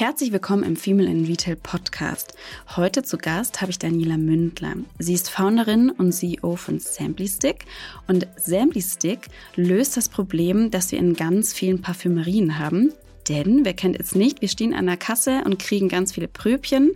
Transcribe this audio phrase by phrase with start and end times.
[0.00, 2.32] Herzlich willkommen im Female in Retail Podcast.
[2.74, 4.76] Heute zu Gast habe ich Daniela Mündler.
[4.98, 7.66] Sie ist Founderin und CEO von SamplyStick
[8.08, 12.94] und SamplyStick löst das Problem, das wir in ganz vielen Parfümerien haben.
[13.28, 16.92] Denn, wer kennt es nicht, wir stehen an der Kasse und kriegen ganz viele Pröbchen,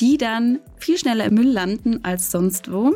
[0.00, 2.94] die dann viel schneller im Müll landen als sonst wo.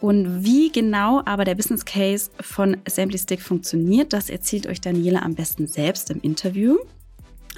[0.00, 5.34] Und wie genau aber der Business Case von SamplyStick funktioniert, das erzählt euch Daniela am
[5.34, 6.78] besten selbst im Interview.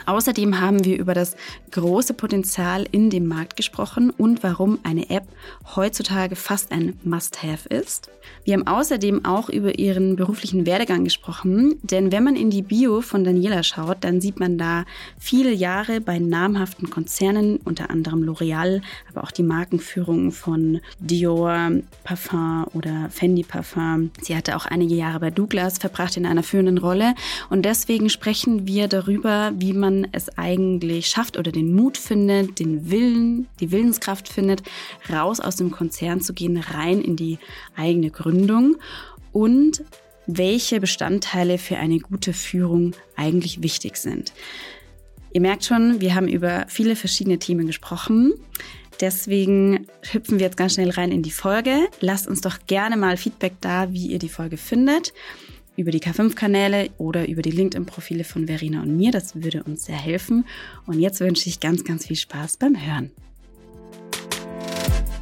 [0.07, 1.37] Außerdem haben wir über das
[1.71, 5.25] große Potenzial in dem Markt gesprochen und warum eine App
[5.77, 8.11] heutzutage fast ein Must-Have ist.
[8.45, 13.01] Wir haben außerdem auch über ihren beruflichen Werdegang gesprochen, denn wenn man in die Bio
[13.01, 14.85] von Daniela schaut, dann sieht man da
[15.19, 21.71] viele Jahre bei namhaften Konzernen, unter anderem L'Oreal, aber auch die Markenführung von Dior
[22.05, 24.11] Parfum oder Fendi Parfum.
[24.21, 27.15] Sie hatte auch einige Jahre bei Douglas verbracht in einer führenden Rolle
[27.51, 32.59] und deswegen sprechen wir darüber, wie man man es eigentlich schafft oder den Mut findet,
[32.59, 34.63] den Willen, die Willenskraft findet,
[35.11, 37.39] raus aus dem Konzern zu gehen, rein in die
[37.77, 38.77] eigene Gründung
[39.33, 39.85] und
[40.27, 44.33] welche Bestandteile für eine gute Führung eigentlich wichtig sind.
[45.33, 48.35] Ihr merkt schon, wir haben über viele verschiedene Themen gesprochen.
[49.01, 51.89] Deswegen hüpfen wir jetzt ganz schnell rein in die Folge.
[52.01, 55.13] Lasst uns doch gerne mal Feedback da, wie ihr die Folge findet
[55.77, 59.11] über die K5-Kanäle oder über die LinkedIn-Profile von Verena und mir.
[59.11, 60.47] Das würde uns sehr helfen.
[60.87, 63.11] Und jetzt wünsche ich ganz, ganz viel Spaß beim Hören.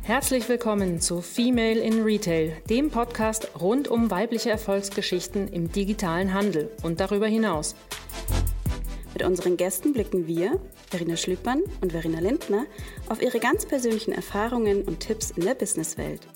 [0.02, 6.68] Herzlich willkommen zu Female in Retail, dem Podcast rund um weibliche Erfolgsgeschichten im digitalen Handel
[6.82, 7.76] und darüber hinaus.
[9.12, 12.64] Mit unseren Gästen blicken wir, Verena Schlüppern und Verena Lindner,
[13.08, 16.26] auf ihre ganz persönlichen Erfahrungen und Tipps in der Businesswelt.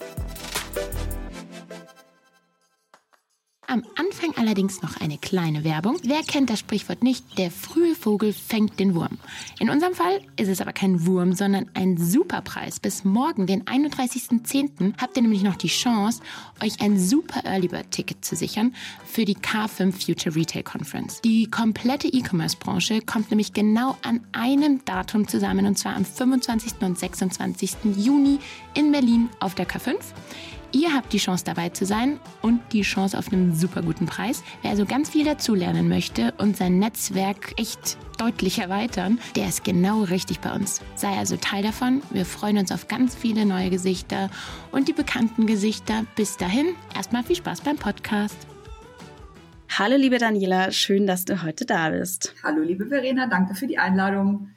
[3.75, 5.97] Am Anfang allerdings noch eine kleine Werbung.
[6.05, 7.37] Wer kennt das Sprichwort nicht?
[7.39, 9.19] Der frühe Vogel fängt den Wurm.
[9.59, 12.79] In unserem Fall ist es aber kein Wurm, sondern ein Superpreis.
[12.79, 16.23] Bis morgen, den 31.10., habt ihr nämlich noch die Chance,
[16.63, 21.21] euch ein super Early Bird Ticket zu sichern für die K5 Future Retail Conference.
[21.23, 26.75] Die komplette E-Commerce-Branche kommt nämlich genau an einem Datum zusammen und zwar am 25.
[26.81, 27.75] und 26.
[27.97, 28.39] Juni
[28.75, 29.97] in Berlin auf der K5.
[30.75, 34.43] Ihr habt die Chance dabei zu sein und die Chance auf einen super guten Preis.
[34.63, 40.03] Wer also ganz viel dazulernen möchte und sein Netzwerk echt deutlich erweitern, der ist genau
[40.03, 40.81] richtig bei uns.
[40.97, 42.03] Sei also Teil davon.
[42.11, 44.31] Wir freuen uns auf ganz viele neue Gesichter
[44.73, 46.07] und die bekannten Gesichter.
[46.17, 48.37] Bis dahin, erstmal viel Spaß beim Podcast.
[49.79, 52.35] Hallo liebe Daniela, schön, dass du heute da bist.
[52.43, 54.49] Hallo liebe Verena, danke für die Einladung.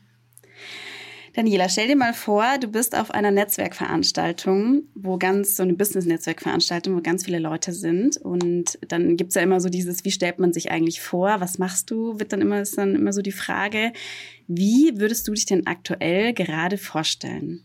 [1.37, 6.95] Daniela, stell dir mal vor, du bist auf einer Netzwerkveranstaltung, wo ganz so eine Business-Netzwerkveranstaltung,
[6.95, 8.17] wo ganz viele Leute sind.
[8.17, 11.39] Und dann gibt's ja immer so dieses, wie stellt man sich eigentlich vor?
[11.39, 12.19] Was machst du?
[12.19, 13.93] Wird dann immer, ist dann immer so die Frage,
[14.47, 17.63] wie würdest du dich denn aktuell gerade vorstellen?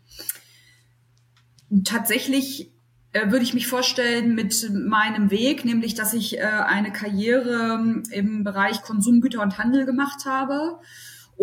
[1.86, 2.70] Tatsächlich
[3.14, 8.44] äh, würde ich mich vorstellen mit meinem Weg, nämlich dass ich äh, eine Karriere im
[8.44, 10.78] Bereich Konsumgüter und Handel gemacht habe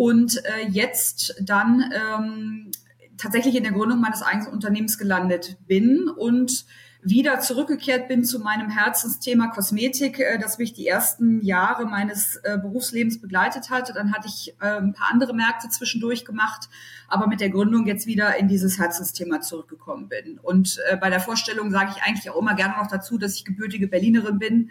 [0.00, 2.70] und äh, jetzt dann ähm,
[3.18, 6.64] tatsächlich in der Gründung meines eigenen Unternehmens gelandet bin und
[7.02, 12.56] wieder zurückgekehrt bin zu meinem Herzensthema Kosmetik, äh, das mich die ersten Jahre meines äh,
[12.56, 13.94] Berufslebens begleitet hat.
[13.94, 16.70] Dann hatte ich äh, ein paar andere Märkte zwischendurch gemacht,
[17.06, 20.38] aber mit der Gründung jetzt wieder in dieses Herzensthema zurückgekommen bin.
[20.38, 23.44] Und äh, bei der Vorstellung sage ich eigentlich auch immer gerne noch dazu, dass ich
[23.44, 24.70] gebürtige Berlinerin bin,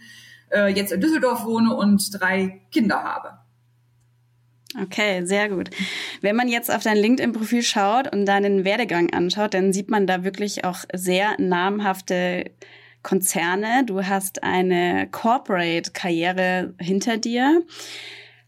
[0.74, 3.38] jetzt in Düsseldorf wohne und drei Kinder habe.
[4.82, 5.70] Okay, sehr gut.
[6.22, 10.24] Wenn man jetzt auf dein LinkedIn-Profil schaut und deinen Werdegang anschaut, dann sieht man da
[10.24, 12.52] wirklich auch sehr namhafte
[13.04, 13.84] Konzerne.
[13.86, 17.64] Du hast eine Corporate-Karriere hinter dir,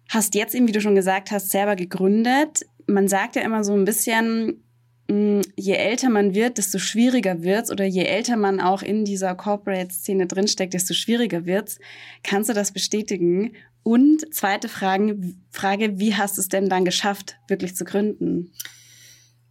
[0.09, 2.61] hast jetzt eben, wie du schon gesagt hast, selber gegründet.
[2.85, 4.63] Man sagt ja immer so ein bisschen,
[5.09, 9.35] hm, je älter man wird, desto schwieriger wird's oder je älter man auch in dieser
[9.35, 11.79] Corporate-Szene drinsteckt, desto schwieriger wird's.
[12.23, 13.53] Kannst du das bestätigen?
[13.83, 15.17] Und zweite Frage,
[15.49, 18.51] Frage, wie hast du es denn dann geschafft, wirklich zu gründen?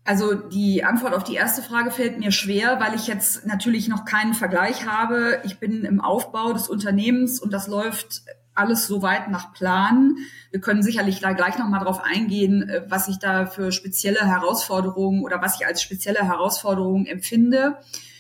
[0.05, 4.05] Also die Antwort auf die erste Frage fällt mir schwer, weil ich jetzt natürlich noch
[4.05, 5.41] keinen Vergleich habe.
[5.45, 8.23] Ich bin im Aufbau des Unternehmens und das läuft
[8.55, 10.17] alles soweit nach Plan.
[10.51, 15.41] Wir können sicherlich da gleich nochmal drauf eingehen, was ich da für spezielle Herausforderungen oder
[15.41, 17.79] was ich als spezielle Herausforderungen empfinde.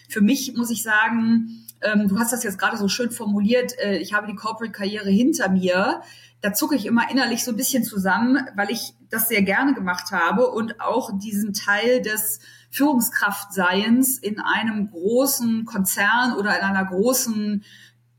[0.08, 3.98] Für mich muss ich sagen, ähm, du hast das jetzt gerade so schön formuliert, äh,
[3.98, 6.02] ich habe die Corporate-Karriere hinter mir.
[6.40, 10.10] Da zucke ich immer innerlich so ein bisschen zusammen, weil ich das sehr gerne gemacht
[10.10, 12.40] habe und auch diesen Teil des
[12.70, 17.64] Führungskraftseins in einem großen Konzern oder in einer großen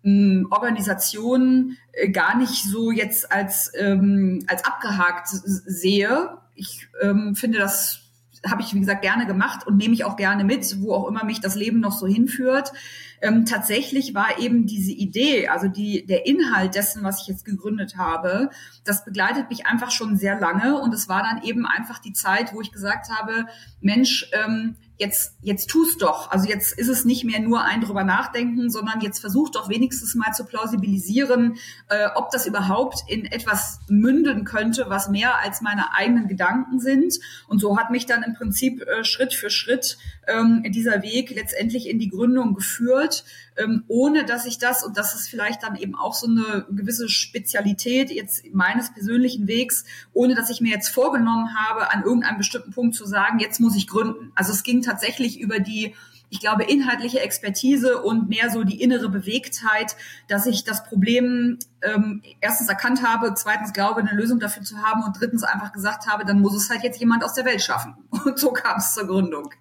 [0.03, 7.59] ähm, Organisation äh, gar nicht so jetzt als, ähm, als abgehakt sehe, ich ähm, finde
[7.59, 8.01] das
[8.49, 11.23] habe ich, wie gesagt, gerne gemacht und nehme ich auch gerne mit, wo auch immer
[11.23, 12.73] mich das Leben noch so hinführt.
[13.21, 17.95] Ähm, tatsächlich war eben diese Idee, also die, der Inhalt dessen, was ich jetzt gegründet
[17.97, 18.49] habe,
[18.83, 22.53] das begleitet mich einfach schon sehr lange und es war dann eben einfach die Zeit,
[22.53, 23.45] wo ich gesagt habe,
[23.79, 26.29] Mensch, ähm, jetzt, jetzt tu's doch.
[26.31, 30.13] Also jetzt ist es nicht mehr nur ein drüber nachdenken, sondern jetzt versuch doch wenigstens
[30.13, 31.57] mal zu plausibilisieren,
[31.89, 37.15] äh, ob das überhaupt in etwas münden könnte, was mehr als meine eigenen Gedanken sind.
[37.47, 39.97] Und so hat mich dann im Prinzip äh, Schritt für Schritt
[40.27, 43.23] ähm, dieser Weg letztendlich in die Gründung geführt,
[43.57, 47.09] ähm, ohne dass ich das, und das ist vielleicht dann eben auch so eine gewisse
[47.09, 49.83] Spezialität jetzt meines persönlichen Wegs,
[50.13, 53.75] ohne dass ich mir jetzt vorgenommen habe, an irgendeinem bestimmten Punkt zu sagen, jetzt muss
[53.75, 54.31] ich gründen.
[54.35, 55.93] Also es ging tatsächlich über die
[56.33, 59.97] ich glaube, inhaltliche Expertise und mehr so die innere Bewegtheit,
[60.29, 65.03] dass ich das Problem ähm, erstens erkannt habe, zweitens glaube, eine Lösung dafür zu haben
[65.03, 67.95] und drittens einfach gesagt habe, dann muss es halt jetzt jemand aus der Welt schaffen.
[68.25, 69.53] Und so kam es zur Gründung.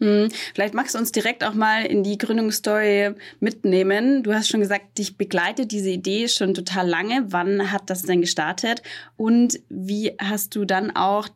[0.00, 4.22] Hm, vielleicht magst du uns direkt auch mal in die Gründungsstory mitnehmen.
[4.22, 7.24] Du hast schon gesagt, dich begleitet diese Idee schon total lange.
[7.28, 8.82] Wann hat das denn gestartet?
[9.16, 11.28] Und wie hast du dann auch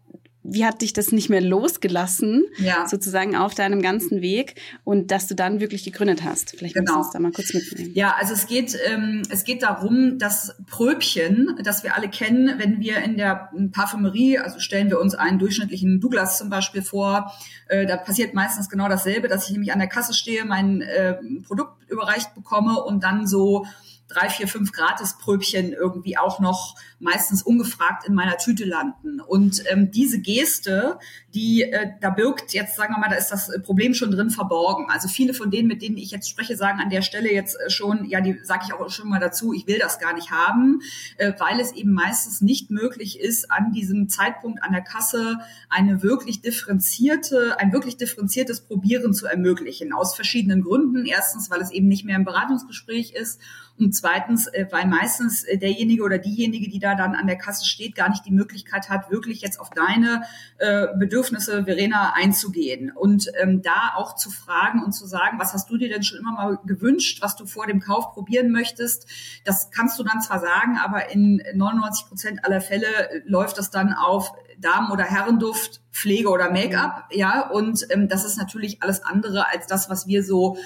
[0.44, 2.87] wie hat dich das nicht mehr losgelassen, ja.
[2.89, 6.50] sozusagen auf deinem ganzen Weg und dass du dann wirklich gegründet hast?
[6.56, 6.94] Vielleicht genau.
[6.94, 7.93] kannst du uns da mal kurz mitnehmen.
[7.94, 12.81] Ja, also es geht, ähm, es geht darum, das Pröbchen, das wir alle kennen, wenn
[12.81, 17.33] wir in der Parfümerie, also stellen wir uns einen durchschnittlichen Douglas zum Beispiel vor,
[17.69, 21.19] äh, da passiert meistens genau dasselbe, dass ich nämlich an der Kasse stehe, mein äh,
[21.47, 23.67] Produkt überreicht bekomme und dann so
[24.12, 29.20] drei, vier, fünf Gratispröbchen irgendwie auch noch meistens ungefragt in meiner Tüte landen.
[29.20, 30.99] Und ähm, diese Geste,
[31.35, 34.87] die äh, da birgt jetzt, sagen wir mal, da ist das Problem schon drin verborgen.
[34.88, 37.70] Also viele von denen, mit denen ich jetzt spreche, sagen an der Stelle jetzt äh,
[37.70, 40.81] schon, ja, die sage ich auch schon mal dazu, ich will das gar nicht haben,
[41.17, 45.38] äh, weil es eben meistens nicht möglich ist, an diesem Zeitpunkt an der Kasse
[45.69, 49.93] eine wirklich differenzierte, ein wirklich differenziertes Probieren zu ermöglichen.
[49.93, 51.05] Aus verschiedenen Gründen.
[51.06, 53.41] Erstens, weil es eben nicht mehr ein Beratungsgespräch ist
[53.82, 57.67] und zweitens, äh, weil meistens äh, derjenige oder diejenige, die da dann an der Kasse
[57.67, 60.23] steht, gar nicht die Möglichkeit hat, wirklich jetzt auf deine
[60.58, 62.90] äh, Bedürfnisse, Verena, einzugehen.
[62.90, 66.19] Und ähm, da auch zu fragen und zu sagen, was hast du dir denn schon
[66.19, 69.06] immer mal gewünscht, was du vor dem Kauf probieren möchtest,
[69.44, 72.87] das kannst du dann zwar sagen, aber in 99 Prozent aller Fälle
[73.26, 78.38] läuft das dann auf Damen- oder Herrenduft, Pflege oder Make-up, ja, und ähm, das ist
[78.38, 80.56] natürlich alles andere als das, was wir so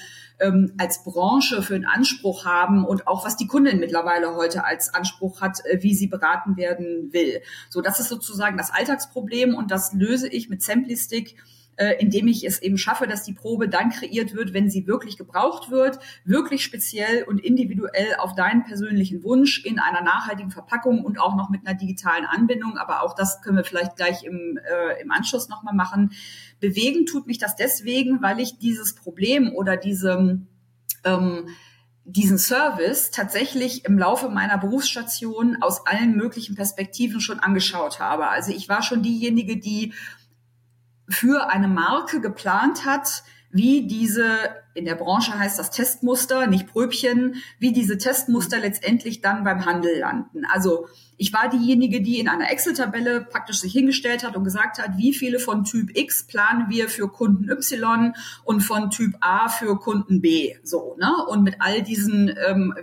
[0.41, 4.93] ähm, als Branche für einen Anspruch haben und auch was die Kundin mittlerweile heute als
[4.93, 7.43] Anspruch hat, äh, wie sie beraten werden will.
[7.71, 11.37] So, das ist sozusagen das Alltagsproblem und das löse ich mit Samplistic
[11.77, 15.17] äh, indem ich es eben schaffe, dass die Probe dann kreiert wird, wenn sie wirklich
[15.17, 21.21] gebraucht wird, wirklich speziell und individuell auf deinen persönlichen Wunsch in einer nachhaltigen Verpackung und
[21.21, 22.79] auch noch mit einer digitalen Anbindung.
[22.79, 26.13] Aber auch das können wir vielleicht gleich im, äh, im Anschluss nochmal machen.
[26.61, 30.41] Bewegen tut mich das deswegen, weil ich dieses Problem oder diese
[31.05, 31.49] ähm,
[32.09, 38.29] diesen Service tatsächlich im Laufe meiner Berufsstation aus allen möglichen Perspektiven schon angeschaut habe.
[38.29, 39.93] Also ich war schon diejenige, die
[41.09, 44.27] für eine Marke geplant hat, wie diese,
[44.77, 49.99] in der Branche heißt das Testmuster, nicht Pröbchen, wie diese Testmuster letztendlich dann beim Handel
[49.99, 50.45] landen.
[50.45, 50.87] Also
[51.19, 55.15] ich war diejenige, die in einer Excel-Tabelle praktisch sich hingestellt hat und gesagt hat, wie
[55.15, 58.15] viele von Typ X planen wir für Kunden Y
[58.45, 60.55] und von Typ A für Kunden B.
[60.63, 61.11] So, ne?
[61.29, 62.75] Und mit all diesen, ähm,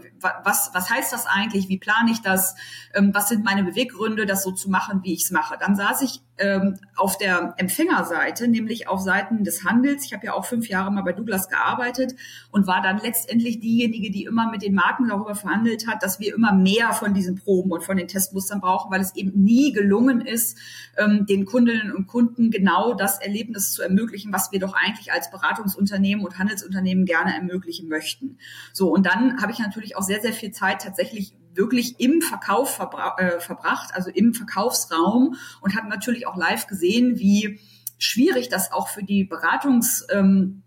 [0.43, 1.69] was, was heißt das eigentlich?
[1.69, 2.55] Wie plane ich das?
[2.95, 5.57] Ähm, was sind meine Beweggründe, das so zu machen, wie ich es mache?
[5.59, 10.05] Dann saß ich ähm, auf der Empfängerseite, nämlich auf Seiten des Handels.
[10.05, 11.82] Ich habe ja auch fünf Jahre mal bei Douglas gearbeitet
[12.51, 16.33] und war dann letztendlich diejenige, die immer mit den Marken darüber verhandelt hat, dass wir
[16.33, 20.21] immer mehr von diesen Proben und von den Selbstbewusstsein brauchen, weil es eben nie gelungen
[20.21, 20.57] ist,
[20.97, 25.31] ähm, den Kundinnen und Kunden genau das Erlebnis zu ermöglichen, was wir doch eigentlich als
[25.31, 28.37] Beratungsunternehmen und Handelsunternehmen gerne ermöglichen möchten.
[28.71, 32.75] So, und dann habe ich natürlich auch sehr, sehr viel Zeit tatsächlich wirklich im Verkauf
[32.75, 37.59] verbra äh, verbracht, also im Verkaufsraum und habe natürlich auch live gesehen, wie
[37.97, 40.62] schwierig das auch für die Beratungs ähm,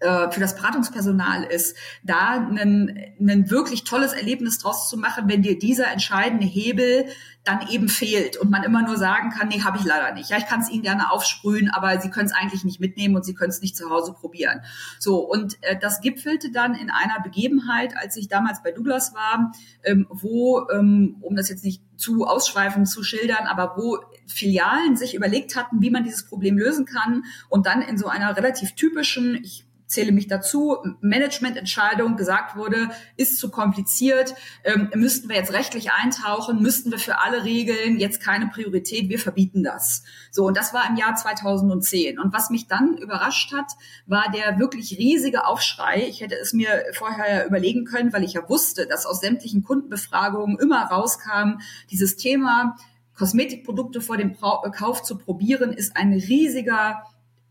[0.00, 3.14] äh, für das Beratungspersonal ist, da ein,
[3.50, 7.06] wirklich tolles Erlebnis draus zu machen, wenn dir dieser entscheidende Hebel
[7.44, 10.30] dann eben fehlt und man immer nur sagen kann, nee, habe ich leider nicht.
[10.30, 13.24] Ja, ich kann es Ihnen gerne aufsprühen, aber Sie können es eigentlich nicht mitnehmen und
[13.24, 14.60] Sie können es nicht zu Hause probieren.
[14.98, 19.52] So, und äh, das gipfelte dann in einer Begebenheit, als ich damals bei Douglas war,
[19.84, 25.14] ähm, wo, ähm, um das jetzt nicht zu ausschweifend zu schildern, aber wo Filialen sich
[25.14, 29.34] überlegt hatten, wie man dieses Problem lösen kann und dann in so einer relativ typischen,
[29.42, 35.90] ich zähle mich dazu, Managemententscheidung gesagt wurde, ist zu kompliziert, ähm, müssten wir jetzt rechtlich
[35.90, 40.04] eintauchen, müssten wir für alle Regeln jetzt keine Priorität, wir verbieten das.
[40.30, 42.20] So, und das war im Jahr 2010.
[42.20, 43.72] Und was mich dann überrascht hat,
[44.06, 46.06] war der wirklich riesige Aufschrei.
[46.08, 50.56] Ich hätte es mir vorher überlegen können, weil ich ja wusste, dass aus sämtlichen Kundenbefragungen
[50.60, 51.58] immer rauskam,
[51.90, 52.76] dieses Thema,
[53.16, 57.02] Kosmetikprodukte vor dem Kauf zu probieren, ist ein riesiger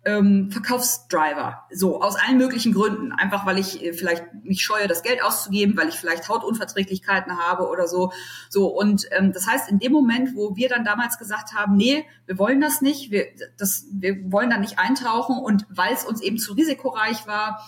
[0.05, 1.65] ähm, Verkaufsdriver.
[1.71, 3.11] So, aus allen möglichen Gründen.
[3.11, 7.67] Einfach weil ich äh, vielleicht mich scheue, das Geld auszugeben, weil ich vielleicht Hautunverträglichkeiten habe
[7.67, 8.11] oder so.
[8.49, 12.05] So, und ähm, das heißt, in dem Moment, wo wir dann damals gesagt haben, nee,
[12.25, 13.25] wir wollen das nicht, wir,
[13.57, 17.67] das, wir wollen da nicht eintauchen und weil es uns eben zu risikoreich war,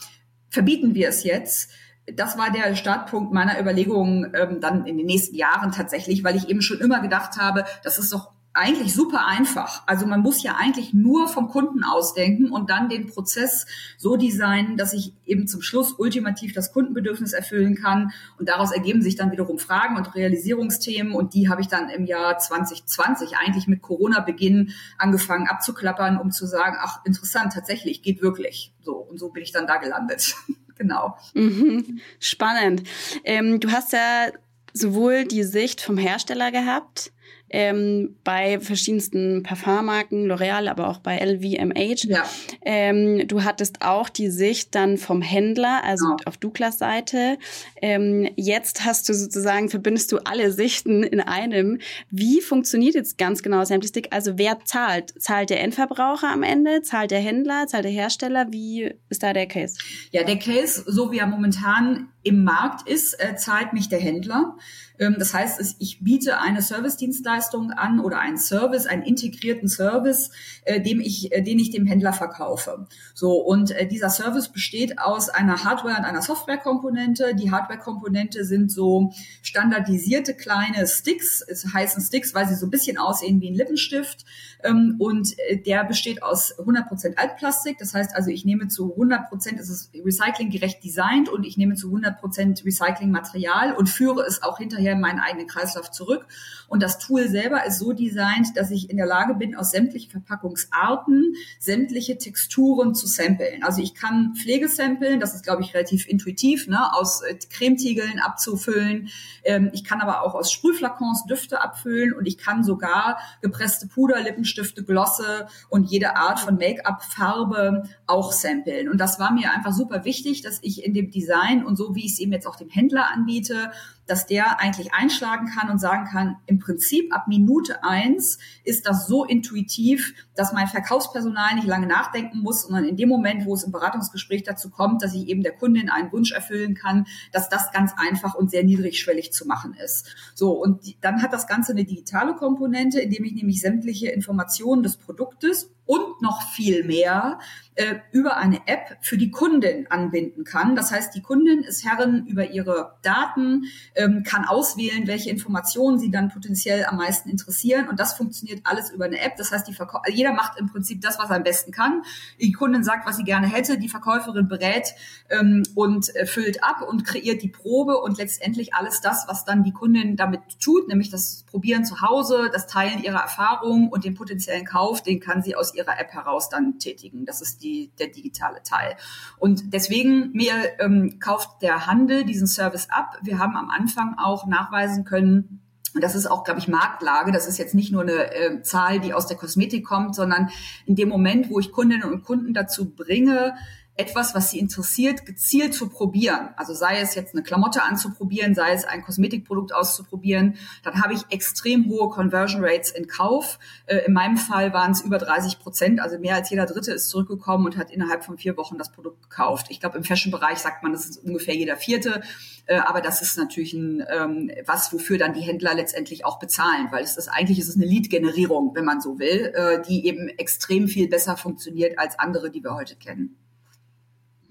[0.49, 1.71] verbieten wir es jetzt
[2.15, 6.49] das war der Startpunkt meiner Überlegungen ähm, dann in den nächsten Jahren tatsächlich, weil ich
[6.49, 9.83] eben schon immer gedacht habe, das ist doch eigentlich super einfach.
[9.85, 13.65] Also man muss ja eigentlich nur vom Kunden ausdenken und dann den Prozess
[13.97, 18.11] so designen, dass ich eben zum Schluss ultimativ das Kundenbedürfnis erfüllen kann.
[18.37, 21.13] Und daraus ergeben sich dann wiederum Fragen und Realisierungsthemen.
[21.13, 26.45] Und die habe ich dann im Jahr 2020 eigentlich mit Corona-Beginn angefangen abzuklappern, um zu
[26.45, 28.73] sagen, ach, interessant, tatsächlich, geht wirklich.
[28.81, 30.35] So, und so bin ich dann da gelandet.
[30.77, 31.17] genau.
[31.33, 32.01] Mhm.
[32.19, 32.83] Spannend.
[33.23, 34.27] Ähm, du hast ja
[34.73, 37.11] sowohl die Sicht vom Hersteller gehabt,
[37.51, 42.07] ähm, bei verschiedensten Parfummarken, L'Oreal, aber auch bei LVMH.
[42.07, 42.23] Ja.
[42.63, 46.15] Ähm, du hattest auch die Sicht dann vom Händler, also ja.
[46.25, 47.37] auf Douglas Seite.
[47.81, 51.79] Ähm, jetzt hast du sozusagen, verbindest du alle Sichten in einem.
[52.09, 54.07] Wie funktioniert jetzt ganz genau Samplistick?
[54.11, 55.13] Also wer zahlt?
[55.21, 56.81] Zahlt der Endverbraucher am Ende?
[56.83, 57.67] Zahlt der Händler?
[57.67, 58.47] Zahlt der Hersteller?
[58.51, 59.77] Wie ist da der Case?
[60.11, 64.55] Ja, der Case, so wie er momentan im Markt ist, äh, zahlt mich der Händler.
[65.01, 70.29] Ähm, das heißt, ich biete eine Service-Dienstleistung an oder einen Service, einen integrierten Service,
[70.63, 72.85] äh, dem ich, äh, den ich dem Händler verkaufe.
[73.15, 77.33] So und äh, dieser Service besteht aus einer Hardware- und einer Software-Komponente.
[77.35, 81.41] Die Hardware-Komponente sind so standardisierte kleine Sticks.
[81.41, 84.25] Es heißen Sticks, weil sie so ein bisschen aussehen wie ein Lippenstift.
[84.63, 87.79] Ähm, und der besteht aus 100% Altplastik.
[87.79, 91.91] Das heißt also, ich nehme zu 100%, es ist recyclinggerecht designt und ich nehme zu
[91.91, 96.25] 100% Recyclingmaterial und führe es auch hinterher wieder in meinen eigenen Kreislauf zurück.
[96.71, 100.09] Und das Tool selber ist so designt, dass ich in der Lage bin, aus sämtlichen
[100.09, 103.61] Verpackungsarten sämtliche Texturen zu samplen.
[103.61, 108.19] Also ich kann Pflege samplen, das ist, glaube ich, relativ intuitiv, ne, aus äh, Cremetiegeln
[108.19, 109.09] abzufüllen.
[109.43, 114.21] Ähm, ich kann aber auch aus Sprühflakons Düfte abfüllen und ich kann sogar gepresste Puder,
[114.21, 118.87] Lippenstifte, Glosse und jede Art von Make-up-Farbe auch samplen.
[118.87, 122.05] Und das war mir einfach super wichtig, dass ich in dem Design und so wie
[122.05, 123.71] ich es eben jetzt auch dem Händler anbiete,
[124.07, 129.07] dass der eigentlich einschlagen kann und sagen kann, im Prinzip ab Minute eins ist das
[129.07, 133.63] so intuitiv, dass mein Verkaufspersonal nicht lange nachdenken muss, sondern in dem Moment, wo es
[133.63, 137.71] im Beratungsgespräch dazu kommt, dass ich eben der Kundin einen Wunsch erfüllen kann, dass das
[137.71, 140.07] ganz einfach und sehr niedrigschwellig zu machen ist.
[140.35, 144.97] So, und dann hat das Ganze eine digitale Komponente, indem ich nämlich sämtliche Informationen des
[144.97, 147.37] Produktes und noch viel mehr
[147.75, 150.73] äh, über eine App für die Kundin anbinden kann.
[150.73, 156.09] Das heißt, die Kundin ist Herrin über ihre Daten, ähm, kann auswählen, welche Informationen sie
[156.09, 157.89] dann potenziell am meisten interessieren.
[157.89, 159.35] Und das funktioniert alles über eine App.
[159.35, 162.03] Das heißt, die Verkäu jeder macht im Prinzip das, was er am besten kann.
[162.39, 163.77] Die Kundin sagt, was sie gerne hätte.
[163.77, 164.93] Die Verkäuferin berät
[165.29, 169.63] ähm, und äh, füllt ab und kreiert die Probe und letztendlich alles das, was dann
[169.63, 174.13] die Kundin damit tut, nämlich das Probieren zu Hause, das Teilen ihrer Erfahrungen und den
[174.13, 177.25] potenziellen Kauf, den kann sie aus ihrer App heraus dann tätigen.
[177.25, 178.95] Das ist die, der digitale Teil.
[179.37, 183.17] Und deswegen mir ähm, kauft der Handel diesen Service ab.
[183.21, 185.61] Wir haben am Anfang auch nachweisen können,
[185.93, 187.31] und das ist auch, glaube ich, Marktlage.
[187.31, 190.49] Das ist jetzt nicht nur eine äh, Zahl, die aus der Kosmetik kommt, sondern
[190.85, 193.55] in dem Moment, wo ich Kundinnen und Kunden dazu bringe,
[194.01, 196.49] etwas, was sie interessiert, gezielt zu probieren.
[196.57, 201.21] Also sei es jetzt eine Klamotte anzuprobieren, sei es ein Kosmetikprodukt auszuprobieren, dann habe ich
[201.29, 203.59] extrem hohe Conversion Rates in Kauf.
[203.85, 207.09] Äh, in meinem Fall waren es über 30 Prozent, also mehr als jeder Dritte ist
[207.09, 209.67] zurückgekommen und hat innerhalb von vier Wochen das Produkt gekauft.
[209.69, 212.21] Ich glaube, im Fashion-Bereich sagt man, das ist ungefähr jeder Vierte,
[212.65, 216.87] äh, aber das ist natürlich ein, ähm, was, wofür dann die Händler letztendlich auch bezahlen,
[216.89, 220.27] weil es ist eigentlich ist es eine Lead-Generierung, wenn man so will, äh, die eben
[220.27, 223.37] extrem viel besser funktioniert als andere, die wir heute kennen.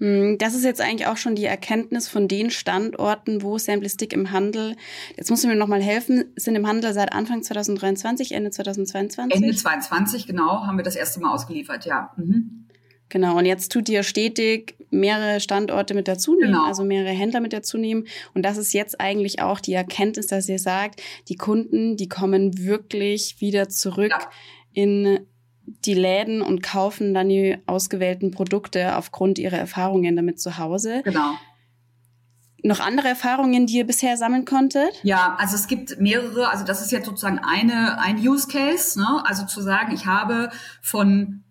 [0.01, 4.31] Hm, das ist jetzt eigentlich auch schon die Erkenntnis von den Standorten, wo Simplistic im
[4.31, 4.75] Handel,
[5.15, 9.35] jetzt muss ich mir nochmal helfen, sind im Handel seit Anfang 2023, Ende 2022?
[9.39, 12.11] Ende 2022, genau, haben wir das erste Mal ausgeliefert, ja.
[12.17, 12.65] Mhm.
[13.09, 16.65] Genau, und jetzt tut ihr stetig mehrere Standorte mit dazu nehmen, genau.
[16.65, 18.07] also mehrere Händler mit dazu nehmen.
[18.33, 22.57] Und das ist jetzt eigentlich auch die Erkenntnis, dass ihr sagt, die Kunden, die kommen
[22.57, 24.29] wirklich wieder zurück ja.
[24.73, 25.19] in
[25.85, 31.01] die Läden und kaufen dann die ausgewählten Produkte aufgrund ihrer Erfahrungen damit zu Hause.
[31.03, 31.33] Genau.
[32.63, 34.99] Noch andere Erfahrungen, die ihr bisher sammeln konntet?
[35.03, 36.49] Ja, also es gibt mehrere.
[36.49, 38.99] Also das ist jetzt sozusagen eine ein Use Case.
[38.99, 39.23] Ne?
[39.25, 40.51] Also zu sagen, ich habe
[40.81, 41.43] von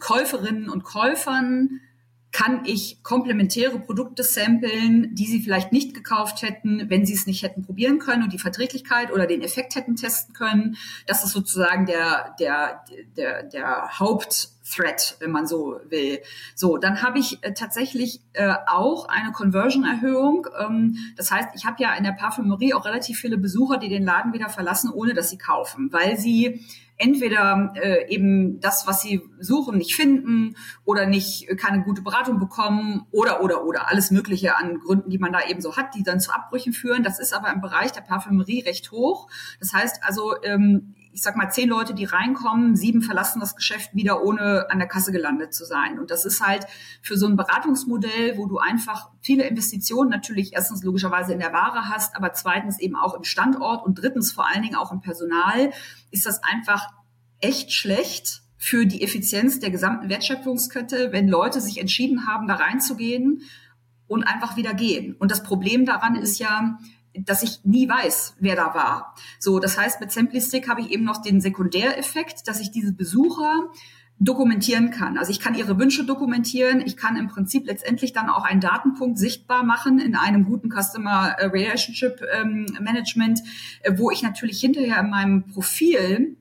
[0.00, 1.80] Käuferinnen und Käufern
[2.32, 7.42] kann ich komplementäre Produkte samplen, die sie vielleicht nicht gekauft hätten, wenn sie es nicht
[7.42, 10.76] hätten probieren können und die Verträglichkeit oder den Effekt hätten testen können.
[11.06, 12.84] Das ist sozusagen der, der,
[13.16, 16.20] der, der Hauptthreat, wenn man so will.
[16.54, 20.46] So, dann habe ich äh, tatsächlich äh, auch eine Conversion-Erhöhung.
[20.58, 24.04] Ähm, das heißt, ich habe ja in der Parfümerie auch relativ viele Besucher, die den
[24.04, 26.60] Laden wieder verlassen, ohne dass sie kaufen, weil sie
[26.98, 32.38] entweder äh, eben das, was sie suchen, nicht finden oder nicht äh, keine gute Beratung
[32.38, 36.02] bekommen oder oder oder alles Mögliche an Gründen, die man da eben so hat, die
[36.02, 37.02] dann zu Abbrüchen führen.
[37.02, 39.28] Das ist aber im Bereich der Parfümerie recht hoch.
[39.60, 43.94] Das heißt also, ähm, ich sag mal, zehn Leute, die reinkommen, sieben verlassen das Geschäft
[43.94, 45.98] wieder, ohne an der Kasse gelandet zu sein.
[45.98, 46.66] Und das ist halt
[47.00, 51.88] für so ein Beratungsmodell, wo du einfach viele Investitionen natürlich erstens logischerweise in der Ware
[51.88, 55.72] hast, aber zweitens eben auch im Standort und drittens vor allen Dingen auch im Personal,
[56.10, 56.92] ist das einfach
[57.40, 63.40] echt schlecht für die Effizienz der gesamten Wertschöpfungskette, wenn Leute sich entschieden haben, da reinzugehen
[64.06, 65.14] und einfach wieder gehen.
[65.14, 66.78] Und das Problem daran ist ja,
[67.24, 69.14] dass ich nie weiß, wer da war.
[69.38, 73.70] So, das heißt, mit Simplistic habe ich eben noch den Sekundäreffekt, dass ich diese Besucher
[74.18, 75.18] dokumentieren kann.
[75.18, 76.80] Also ich kann ihre Wünsche dokumentieren.
[76.80, 81.36] Ich kann im Prinzip letztendlich dann auch einen Datenpunkt sichtbar machen in einem guten Customer
[81.38, 83.42] Relationship ähm, Management,
[83.82, 86.36] äh, wo ich natürlich hinterher in meinem Profil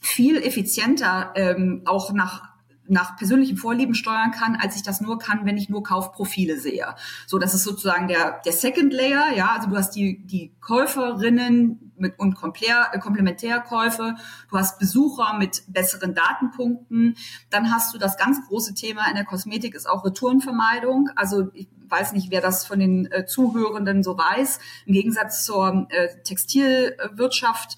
[0.00, 2.49] viel effizienter ähm, auch nach
[2.90, 6.94] nach persönlichen Vorlieben steuern kann, als ich das nur kann, wenn ich nur Kaufprofile sehe.
[7.26, 11.92] So, das ist sozusagen der, der Second Layer, ja, also du hast die, die Käuferinnen
[11.96, 14.16] mit, und Komplär, äh, Komplementärkäufe,
[14.50, 17.16] du hast Besucher mit besseren Datenpunkten,
[17.48, 21.68] dann hast du das ganz große Thema in der Kosmetik ist auch Retourenvermeidung, also ich
[21.88, 27.76] weiß nicht, wer das von den äh, Zuhörenden so weiß, im Gegensatz zur äh, Textilwirtschaft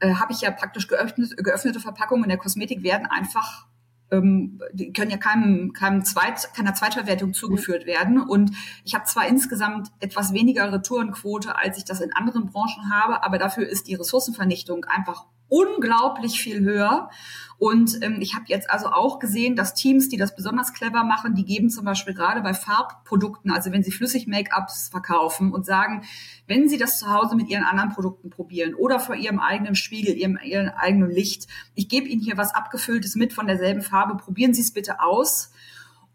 [0.00, 3.66] äh, habe ich ja praktisch geöffnet, geöffnete Verpackungen in der Kosmetik werden einfach
[4.10, 8.20] ähm, die können ja keinem, keinem Zweit, keiner Zweitverwertung zugeführt werden.
[8.20, 8.52] Und
[8.84, 13.38] ich habe zwar insgesamt etwas weniger Retourenquote, als ich das in anderen Branchen habe, aber
[13.38, 17.10] dafür ist die Ressourcenvernichtung einfach unglaublich viel höher.
[17.58, 21.34] Und ähm, ich habe jetzt also auch gesehen, dass Teams, die das besonders clever machen,
[21.34, 26.02] die geben zum Beispiel gerade bei Farbprodukten, also wenn sie flüssig Make-ups verkaufen und sagen,
[26.48, 30.16] wenn sie das zu Hause mit ihren anderen Produkten probieren oder vor ihrem eigenen Spiegel,
[30.16, 34.54] ihrem, ihrem eigenen Licht, ich gebe ihnen hier was abgefülltes mit von derselben Farbe, probieren
[34.54, 35.52] Sie es bitte aus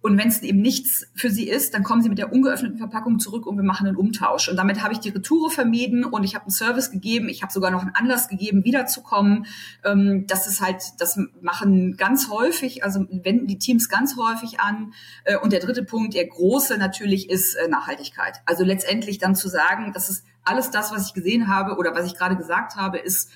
[0.01, 3.19] und wenn es eben nichts für sie ist, dann kommen sie mit der ungeöffneten Verpackung
[3.19, 4.47] zurück und wir machen einen Umtausch.
[4.47, 7.27] Und damit habe ich die Retoure vermieden und ich habe einen Service gegeben.
[7.27, 9.45] Ich habe sogar noch einen Anlass gegeben, wiederzukommen.
[9.83, 14.93] Ähm, das ist halt, das machen ganz häufig, also wenden die Teams ganz häufig an.
[15.25, 18.41] Äh, und der dritte Punkt, der große natürlich, ist äh, Nachhaltigkeit.
[18.45, 22.05] Also letztendlich dann zu sagen, dass es alles das, was ich gesehen habe oder was
[22.05, 23.31] ich gerade gesagt habe, ist,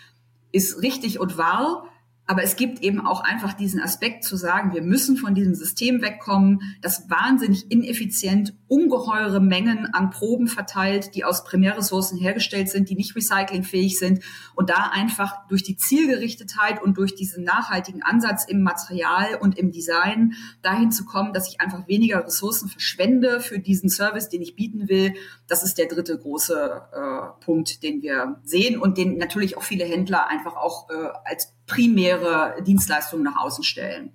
[0.53, 1.89] ist richtig und wahr.
[2.25, 6.01] Aber es gibt eben auch einfach diesen Aspekt zu sagen, wir müssen von diesem System
[6.01, 12.95] wegkommen, das wahnsinnig ineffizient ungeheure Mengen an Proben verteilt, die aus Primärressourcen hergestellt sind, die
[12.95, 14.23] nicht recyclingfähig sind
[14.55, 19.71] und da einfach durch die Zielgerichtetheit und durch diesen nachhaltigen Ansatz im Material und im
[19.71, 20.33] Design
[20.63, 24.89] dahin zu kommen, dass ich einfach weniger Ressourcen verschwende für diesen Service, den ich bieten
[24.89, 25.13] will.
[25.47, 29.85] Das ist der dritte große äh, Punkt, den wir sehen und den natürlich auch viele
[29.85, 30.93] Händler einfach auch äh,
[31.25, 34.13] als primäre Dienstleistungen nach außen stellen.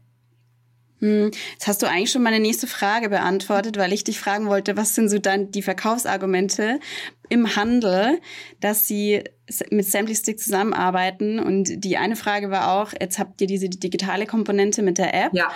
[1.01, 4.77] Hm, jetzt hast du eigentlich schon meine nächste Frage beantwortet, weil ich dich fragen wollte,
[4.77, 6.81] was sind so dann die Verkaufsargumente
[7.29, 8.21] im Handel,
[8.61, 9.23] dass sie
[9.71, 11.39] mit Stick zusammenarbeiten?
[11.39, 15.33] Und die eine Frage war auch, jetzt habt ihr diese digitale Komponente mit der App.
[15.35, 15.49] Ja.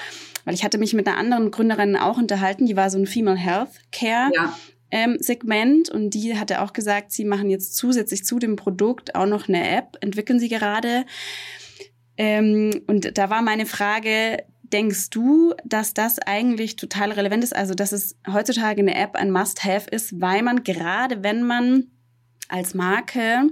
[0.44, 3.36] Weil ich hatte mich mit einer anderen Gründerin auch unterhalten, die war so ein Female
[3.36, 4.30] Health Care.
[4.34, 4.56] Ja.
[4.94, 9.24] Ähm, Segment und die hatte auch gesagt, sie machen jetzt zusätzlich zu dem Produkt auch
[9.24, 11.06] noch eine App, entwickeln sie gerade.
[12.18, 17.54] Ähm, und da war meine Frage, denkst du, dass das eigentlich total relevant ist?
[17.54, 21.88] Also, dass es heutzutage eine App ein Must-Have ist, weil man gerade, wenn man
[22.48, 23.48] als Marke,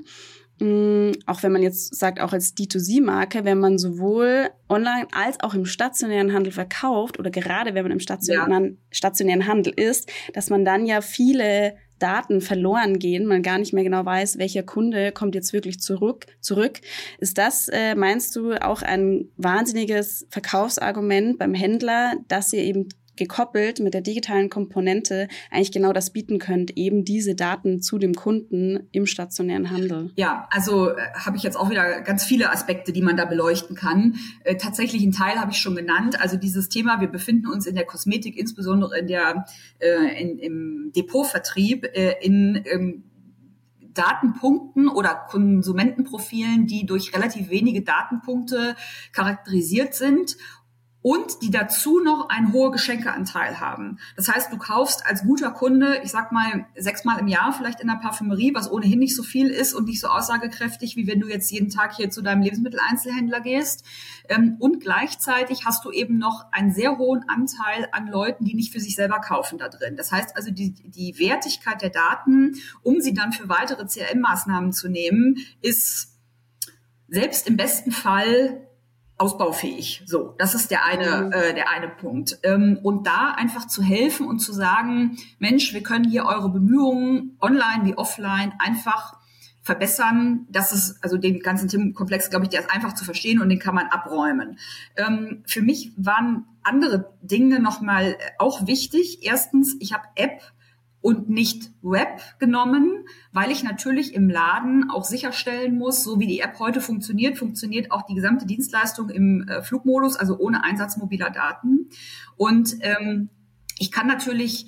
[0.61, 5.55] mm, auch wenn man jetzt sagt, auch als D2C-Marke, wenn man sowohl online als auch
[5.55, 8.71] im stationären Handel verkauft oder gerade wenn man im stationären, ja.
[8.91, 13.85] stationären Handel ist, dass man dann ja viele Daten verloren gehen, man gar nicht mehr
[13.85, 16.27] genau weiß, welcher Kunde kommt jetzt wirklich zurück.
[16.41, 16.81] zurück.
[17.19, 23.81] Ist das, äh, meinst du, auch ein wahnsinniges Verkaufsargument beim Händler, dass ihr eben gekoppelt
[23.81, 28.89] mit der digitalen Komponente eigentlich genau das bieten könnt, eben diese Daten zu dem Kunden
[28.93, 30.11] im stationären Handel.
[30.17, 33.77] Ja, also äh, habe ich jetzt auch wieder ganz viele Aspekte, die man da beleuchten
[33.77, 34.17] kann.
[34.45, 36.21] Äh, tatsächlich einen Teil habe ich schon genannt.
[36.21, 39.45] Also dieses Thema, wir befinden uns in der Kosmetik, insbesondere in der
[39.79, 43.05] äh, in, im Depotvertrieb, äh, in ähm,
[43.95, 48.77] Datenpunkten oder Konsumentenprofilen, die durch relativ wenige Datenpunkte
[49.13, 50.37] charakterisiert sind
[51.03, 53.99] und die dazu noch einen hohen Geschenkeanteil haben.
[54.17, 57.89] Das heißt, du kaufst als guter Kunde, ich sag mal, sechsmal im Jahr vielleicht in
[57.89, 61.29] der Parfümerie, was ohnehin nicht so viel ist und nicht so aussagekräftig, wie wenn du
[61.29, 63.85] jetzt jeden Tag hier zu deinem Lebensmitteleinzelhändler gehst.
[64.29, 68.73] Ähm, und gleichzeitig hast du eben noch einen sehr hohen Anteil an Leuten, die nicht
[68.73, 69.97] für sich selber kaufen da drin.
[69.97, 74.89] Das heißt also, die, die Wertigkeit der Daten, um sie dann für weitere CRM-Maßnahmen zu
[74.89, 76.19] nehmen, ist
[77.09, 78.67] selbst im besten Fall
[79.21, 80.03] ausbaufähig.
[80.07, 81.33] So, das ist der eine, mhm.
[81.33, 82.39] äh, der eine Punkt.
[82.43, 87.37] Ähm, und da einfach zu helfen und zu sagen, Mensch, wir können hier eure Bemühungen
[87.41, 89.21] online wie offline einfach
[89.63, 90.47] verbessern.
[90.49, 93.59] Das ist also den ganzen Themenkomplex, glaube ich, der ist einfach zu verstehen und den
[93.59, 94.59] kann man abräumen.
[94.97, 99.19] Ähm, für mich waren andere Dinge nochmal auch wichtig.
[99.23, 100.41] Erstens, ich habe App
[101.03, 106.41] und nicht Web genommen, weil ich natürlich im Laden auch sicherstellen muss, so wie die
[106.41, 111.31] App heute funktioniert, funktioniert auch die gesamte Dienstleistung im äh, Flugmodus, also ohne Einsatz mobiler
[111.31, 111.89] Daten.
[112.37, 113.31] Und ähm,
[113.79, 114.67] ich kann natürlich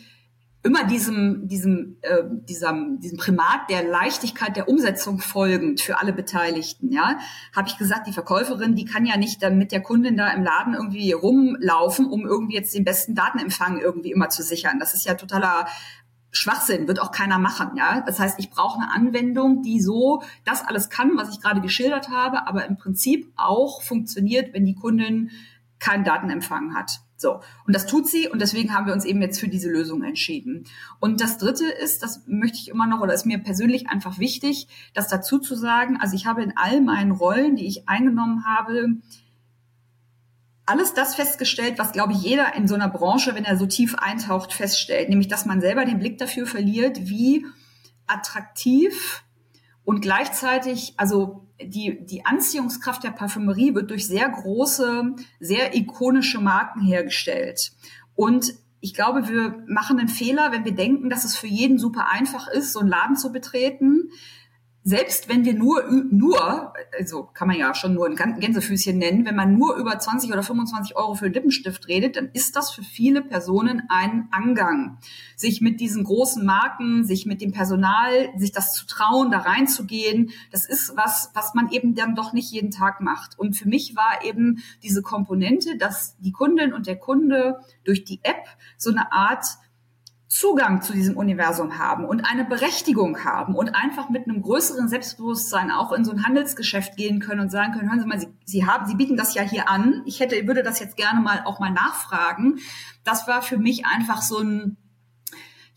[0.64, 6.92] immer diesem, diesem, äh, diesem, diesem Primat der Leichtigkeit der Umsetzung folgend für alle Beteiligten,
[6.92, 7.18] ja,
[7.54, 10.44] habe ich gesagt, die Verkäuferin, die kann ja nicht dann mit der Kundin da im
[10.44, 14.78] Laden irgendwie rumlaufen, um irgendwie jetzt den besten Datenempfang irgendwie immer zu sichern.
[14.78, 15.66] Das ist ja totaler
[16.32, 18.00] Schwachsinn, wird auch keiner machen, ja.
[18.00, 22.08] Das heißt, ich brauche eine Anwendung, die so das alles kann, was ich gerade geschildert
[22.08, 25.30] habe, aber im Prinzip auch funktioniert, wenn die Kundin
[25.78, 27.00] keinen Datenempfang hat.
[27.16, 27.40] So.
[27.66, 30.64] Und das tut sie und deswegen haben wir uns eben jetzt für diese Lösung entschieden.
[31.00, 34.68] Und das dritte ist, das möchte ich immer noch oder ist mir persönlich einfach wichtig,
[34.94, 35.98] das dazu zu sagen.
[36.00, 38.96] Also ich habe in all meinen Rollen, die ich eingenommen habe,
[40.64, 43.94] alles das festgestellt, was, glaube ich, jeder in so einer Branche, wenn er so tief
[43.96, 45.08] eintaucht, feststellt.
[45.08, 47.46] Nämlich, dass man selber den Blick dafür verliert, wie
[48.06, 49.24] attraktiv
[49.84, 56.80] und gleichzeitig, also die, die Anziehungskraft der Parfümerie wird durch sehr große, sehr ikonische Marken
[56.82, 57.72] hergestellt.
[58.14, 62.10] Und ich glaube, wir machen einen Fehler, wenn wir denken, dass es für jeden super
[62.10, 64.10] einfach ist, so einen Laden zu betreten
[64.84, 69.36] selbst wenn wir nur, nur, also kann man ja schon nur ein Gänsefüßchen nennen, wenn
[69.36, 72.82] man nur über 20 oder 25 Euro für einen Lippenstift redet, dann ist das für
[72.82, 74.98] viele Personen ein Angang.
[75.36, 80.30] Sich mit diesen großen Marken, sich mit dem Personal, sich das zu trauen, da reinzugehen,
[80.50, 83.38] das ist was, was man eben dann doch nicht jeden Tag macht.
[83.38, 88.20] Und für mich war eben diese Komponente, dass die Kundin und der Kunde durch die
[88.24, 88.46] App
[88.78, 89.46] so eine Art
[90.32, 95.70] Zugang zu diesem Universum haben und eine Berechtigung haben und einfach mit einem größeren Selbstbewusstsein
[95.70, 98.66] auch in so ein Handelsgeschäft gehen können und sagen können, hören Sie mal, Sie, Sie
[98.66, 100.00] haben, Sie bieten das ja hier an.
[100.06, 102.60] Ich hätte, würde das jetzt gerne mal auch mal nachfragen.
[103.04, 104.78] Das war für mich einfach so ein,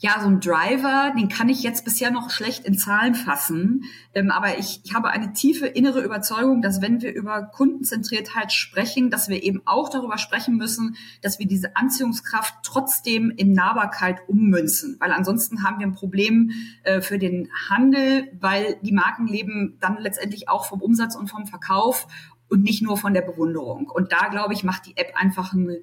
[0.06, 3.86] ja, so ein Driver, den kann ich jetzt bisher noch schlecht in Zahlen fassen.
[4.14, 9.10] Ähm, aber ich, ich habe eine tiefe innere Überzeugung, dass wenn wir über Kundenzentriertheit sprechen,
[9.10, 14.96] dass wir eben auch darüber sprechen müssen, dass wir diese Anziehungskraft trotzdem in Nahbarkeit ummünzen.
[15.00, 16.52] Weil ansonsten haben wir ein Problem
[16.84, 21.48] äh, für den Handel, weil die Marken leben dann letztendlich auch vom Umsatz und vom
[21.48, 22.06] Verkauf
[22.48, 23.90] und nicht nur von der Bewunderung.
[23.90, 25.78] Und da, glaube ich, macht die App einfach einen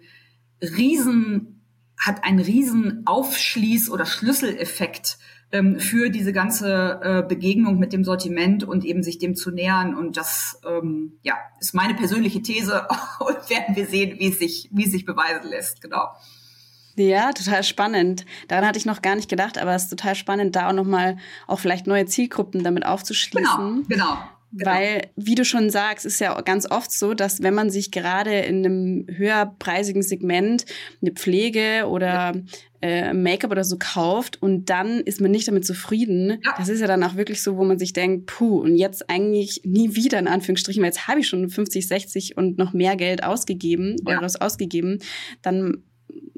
[0.60, 1.61] riesen
[2.04, 5.18] hat einen riesen Aufschließ- oder Schlüsseleffekt
[5.52, 9.94] ähm, für diese ganze äh, Begegnung mit dem Sortiment und eben sich dem zu nähern.
[9.94, 12.86] Und das ähm, ja, ist meine persönliche These
[13.20, 15.80] und werden wir sehen, wie es sich, wie es sich beweisen lässt.
[15.80, 16.08] Genau.
[16.96, 18.26] Ja, total spannend.
[18.48, 21.16] Daran hatte ich noch gar nicht gedacht, aber es ist total spannend, da auch nochmal
[21.46, 23.84] auch vielleicht neue Zielgruppen damit aufzuschließen.
[23.88, 24.18] Genau, genau.
[24.52, 24.70] Genau.
[24.70, 28.40] Weil, wie du schon sagst, ist ja ganz oft so, dass wenn man sich gerade
[28.40, 30.66] in einem höherpreisigen Segment
[31.00, 32.34] eine Pflege oder
[32.82, 36.54] äh, Make-up oder so kauft und dann ist man nicht damit zufrieden, ja.
[36.58, 39.62] das ist ja dann auch wirklich so, wo man sich denkt, puh, und jetzt eigentlich
[39.64, 43.24] nie wieder in Anführungsstrichen, weil jetzt habe ich schon 50, 60 und noch mehr Geld
[43.24, 44.16] ausgegeben, ja.
[44.16, 44.98] Euros ausgegeben,
[45.40, 45.82] dann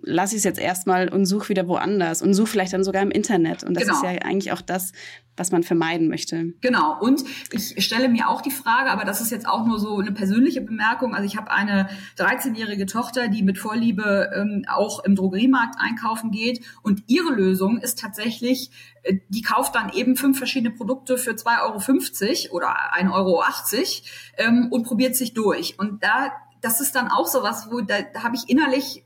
[0.07, 3.11] lasse ich es jetzt erstmal und suche wieder woanders und suche vielleicht dann sogar im
[3.11, 3.65] Internet.
[3.65, 3.97] Und das genau.
[3.97, 4.93] ist ja eigentlich auch das,
[5.37, 6.53] was man vermeiden möchte.
[6.61, 6.99] Genau.
[7.01, 10.13] Und ich stelle mir auch die Frage, aber das ist jetzt auch nur so eine
[10.13, 11.15] persönliche Bemerkung.
[11.15, 16.61] Also ich habe eine 13-jährige Tochter, die mit Vorliebe ähm, auch im Drogeriemarkt einkaufen geht.
[16.83, 18.71] Und ihre Lösung ist tatsächlich,
[19.03, 23.43] äh, die kauft dann eben fünf verschiedene Produkte für 2,50 Euro oder 1,80 Euro
[24.37, 25.79] ähm, und probiert sich durch.
[25.79, 29.05] Und da, das ist dann auch so was, wo da, da habe ich innerlich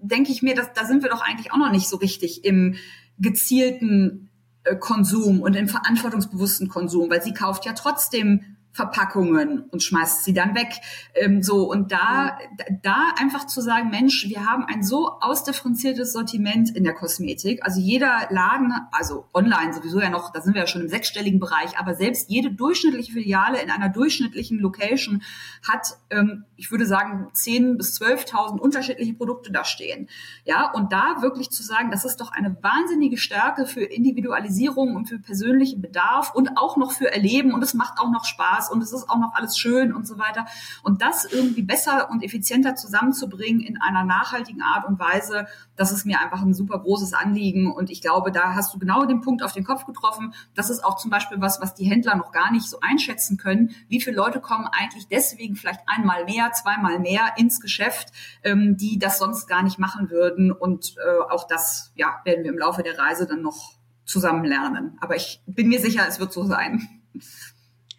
[0.00, 2.76] denke ich mir, dass, da sind wir doch eigentlich auch noch nicht so richtig im
[3.18, 4.30] gezielten
[4.64, 10.32] äh, Konsum und im verantwortungsbewussten Konsum, weil sie kauft ja trotzdem Verpackungen und schmeißt sie
[10.32, 10.72] dann weg.
[11.14, 12.38] Ähm, so und da
[12.82, 17.64] da einfach zu sagen, Mensch, wir haben ein so ausdifferenziertes Sortiment in der Kosmetik.
[17.64, 21.40] Also jeder Laden, also online sowieso ja noch, da sind wir ja schon im sechsstelligen
[21.40, 25.22] Bereich, aber selbst jede durchschnittliche Filiale in einer durchschnittlichen Location
[25.68, 30.08] hat, ähm, ich würde sagen, 10 bis 12.000 unterschiedliche Produkte da stehen.
[30.44, 35.06] Ja, und da wirklich zu sagen, das ist doch eine wahnsinnige Stärke für Individualisierung und
[35.06, 38.70] für persönlichen Bedarf und auch noch für Erleben und es macht auch noch Spaß Spaß
[38.70, 40.46] und es ist auch noch alles schön und so weiter.
[40.82, 45.46] Und das irgendwie besser und effizienter zusammenzubringen in einer nachhaltigen Art und Weise,
[45.76, 47.72] das ist mir einfach ein super großes Anliegen.
[47.72, 50.34] Und ich glaube, da hast du genau den Punkt auf den Kopf getroffen.
[50.54, 53.70] Das ist auch zum Beispiel was, was die Händler noch gar nicht so einschätzen können.
[53.88, 58.12] Wie viele Leute kommen eigentlich deswegen vielleicht einmal mehr, zweimal mehr ins Geschäft,
[58.44, 60.52] ähm, die das sonst gar nicht machen würden.
[60.52, 64.98] Und äh, auch das ja, werden wir im Laufe der Reise dann noch zusammen lernen.
[65.00, 66.88] Aber ich bin mir sicher, es wird so sein.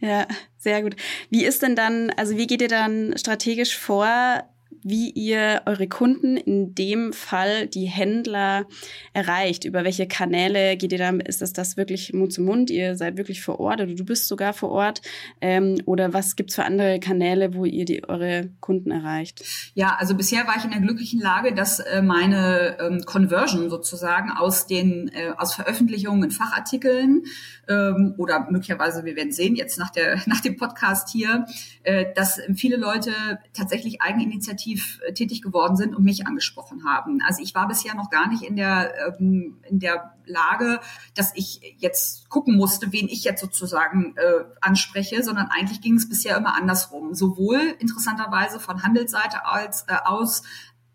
[0.04, 0.98] Ja, sehr gut.
[1.30, 4.44] Wie ist denn dann, also wie geht ihr dann strategisch vor,
[4.84, 8.66] wie ihr eure Kunden, in dem Fall die Händler,
[9.14, 9.66] erreicht.
[9.66, 11.10] Über welche Kanäle geht ihr da?
[11.12, 12.70] Ist das das wirklich Mund zu Mund?
[12.70, 15.02] Ihr seid wirklich vor Ort oder du bist sogar vor Ort?
[15.42, 19.44] Ähm, oder was gibt's für andere Kanäle, wo ihr die, eure Kunden erreicht?
[19.74, 24.32] Ja, also bisher war ich in der glücklichen Lage, dass äh, meine ähm, Conversion sozusagen
[24.32, 27.24] aus den äh, aus Veröffentlichungen in Fachartikeln
[27.70, 31.46] ähm, oder möglicherweise, wir werden sehen, jetzt nach der nach dem Podcast hier,
[31.84, 33.12] äh, dass viele Leute
[33.54, 37.20] tatsächlich Eigeninitiativ aktiv äh, tätig geworden sind und mich angesprochen haben.
[37.26, 40.80] Also ich war bisher noch gar nicht in der, ähm, in der Lage,
[41.16, 46.10] dass ich jetzt gucken musste, wen ich jetzt sozusagen äh, anspreche, sondern eigentlich ging es
[46.10, 47.14] bisher immer andersrum.
[47.14, 50.44] Sowohl interessanterweise von Handelsseite als, äh, aus,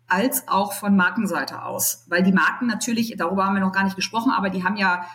[0.07, 2.05] als auch von Markenseite aus.
[2.07, 5.05] Weil die Marken natürlich, darüber haben wir noch gar nicht gesprochen, aber die haben ja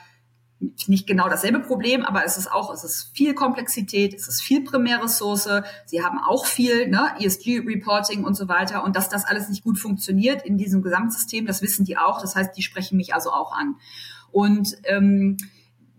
[0.86, 4.62] nicht genau dasselbe Problem, aber es ist auch, es ist viel Komplexität, es ist viel
[4.64, 5.48] Primärressource.
[5.86, 8.84] Sie haben auch viel ne, ESG-Reporting und so weiter.
[8.84, 12.20] Und dass das alles nicht gut funktioniert in diesem Gesamtsystem, das wissen die auch.
[12.20, 13.76] Das heißt, die sprechen mich also auch an.
[14.32, 15.36] Und ähm,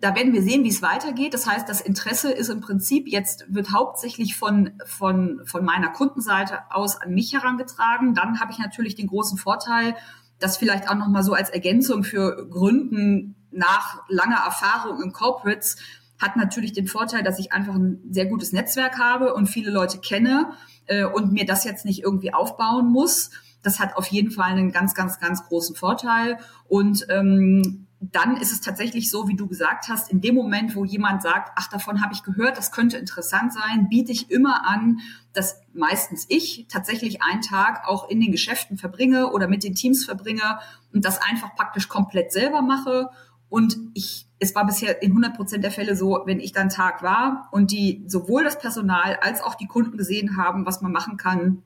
[0.02, 1.34] da werden wir sehen, wie es weitergeht.
[1.34, 6.60] Das heißt, das Interesse ist im Prinzip jetzt wird hauptsächlich von von von meiner Kundenseite
[6.70, 8.14] aus an mich herangetragen.
[8.14, 9.96] Dann habe ich natürlich den großen Vorteil,
[10.40, 15.78] dass vielleicht auch noch mal so als Ergänzung für Gründen nach langer Erfahrung in Corporates
[16.20, 20.00] hat natürlich den Vorteil, dass ich einfach ein sehr gutes Netzwerk habe und viele Leute
[20.00, 20.54] kenne
[20.88, 23.32] äh, und mir das jetzt nicht irgendwie aufbauen muss.
[23.64, 26.38] Das hat auf jeden Fall einen ganz, ganz, ganz großen Vorteil.
[26.68, 30.86] Und ähm, dann ist es tatsächlich so, wie du gesagt hast, in dem Moment, wo
[30.86, 35.00] jemand sagt, ach, davon habe ich gehört, das könnte interessant sein, biete ich immer an,
[35.34, 40.06] dass meistens ich tatsächlich einen Tag auch in den Geschäften verbringe oder mit den Teams
[40.06, 40.60] verbringe
[40.94, 43.10] und das einfach praktisch komplett selber mache
[43.50, 47.04] und ich, es war bisher in 100 Prozent der Fälle so, wenn ich dann Tag
[47.04, 51.18] war und die sowohl das Personal als auch die Kunden gesehen haben, was man machen
[51.18, 51.64] kann,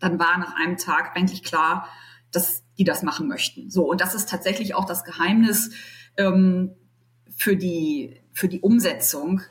[0.00, 1.88] dann war nach einem Tag eigentlich klar,
[2.32, 3.70] dass die das machen möchten.
[3.70, 5.70] So und das ist tatsächlich auch das Geheimnis
[6.16, 6.72] ähm,
[7.34, 9.42] für die für die Umsetzung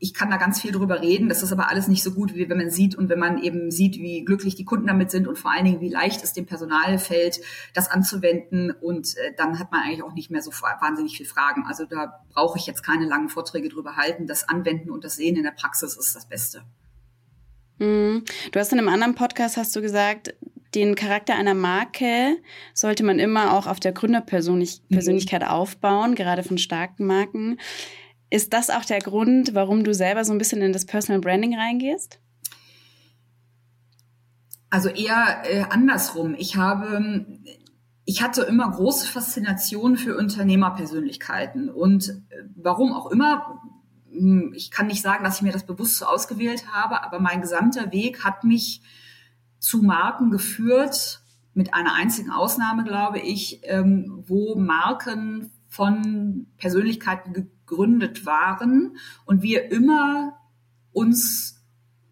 [0.00, 1.28] ich kann da ganz viel drüber reden.
[1.28, 3.70] Das ist aber alles nicht so gut, wie wenn man sieht und wenn man eben
[3.70, 6.46] sieht, wie glücklich die Kunden damit sind und vor allen Dingen, wie leicht es dem
[6.46, 7.40] Personal fällt,
[7.74, 8.70] das anzuwenden.
[8.70, 11.64] Und äh, dann hat man eigentlich auch nicht mehr so wahnsinnig viel Fragen.
[11.66, 14.26] Also da brauche ich jetzt keine langen Vorträge drüber halten.
[14.26, 16.62] Das Anwenden und das Sehen in der Praxis ist das Beste.
[17.78, 18.24] Mhm.
[18.52, 20.34] Du hast in einem anderen Podcast hast du gesagt,
[20.74, 22.36] den Charakter einer Marke
[22.74, 25.48] sollte man immer auch auf der Gründerpersönlichkeit mhm.
[25.48, 27.58] aufbauen, gerade von starken Marken.
[28.30, 31.56] Ist das auch der Grund, warum du selber so ein bisschen in das Personal Branding
[31.56, 32.20] reingehst?
[34.70, 36.34] Also eher äh, andersrum.
[36.36, 37.26] Ich habe,
[38.04, 43.62] ich hatte immer große Faszination für Unternehmerpersönlichkeiten und äh, warum auch immer.
[44.10, 47.40] Hm, ich kann nicht sagen, dass ich mir das bewusst so ausgewählt habe, aber mein
[47.40, 48.82] gesamter Weg hat mich
[49.58, 51.22] zu Marken geführt,
[51.54, 59.70] mit einer einzigen Ausnahme, glaube ich, ähm, wo Marken von Persönlichkeiten gegründet waren und wir
[59.70, 60.38] immer
[60.92, 61.62] uns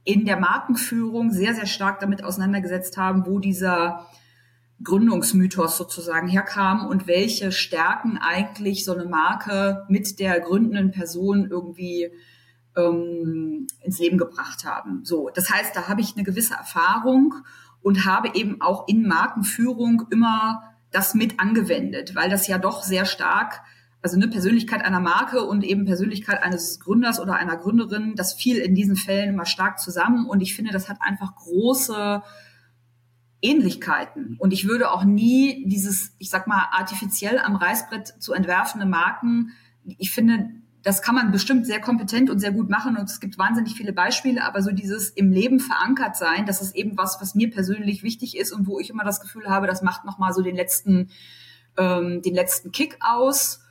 [0.04, 4.06] in der Markenführung sehr, sehr stark damit auseinandergesetzt haben, wo dieser
[4.82, 12.10] Gründungsmythos sozusagen herkam und welche Stärken eigentlich so eine Marke mit der gründenden Person irgendwie
[12.76, 15.04] ähm, ins Leben gebracht haben.
[15.04, 17.34] So, das heißt, da habe ich eine gewisse Erfahrung
[17.82, 23.06] und habe eben auch in Markenführung immer das mit angewendet, weil das ja doch sehr
[23.06, 23.62] stark
[24.06, 28.58] also eine Persönlichkeit einer Marke und eben Persönlichkeit eines Gründers oder einer Gründerin, das fiel
[28.58, 30.26] in diesen Fällen immer stark zusammen.
[30.26, 32.22] Und ich finde, das hat einfach große
[33.42, 34.36] Ähnlichkeiten.
[34.38, 39.50] Und ich würde auch nie dieses, ich sag mal, artifiziell am Reißbrett zu entwerfende Marken,
[39.98, 40.50] ich finde,
[40.84, 43.92] das kann man bestimmt sehr kompetent und sehr gut machen und es gibt wahnsinnig viele
[43.92, 48.04] Beispiele, aber so dieses im Leben verankert sein, das ist eben was, was mir persönlich
[48.04, 51.10] wichtig ist und wo ich immer das Gefühl habe, das macht nochmal so den letzten,
[51.76, 53.65] ähm, den letzten Kick aus.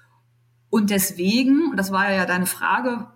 [0.75, 3.07] Und deswegen, und das war ja deine Frage,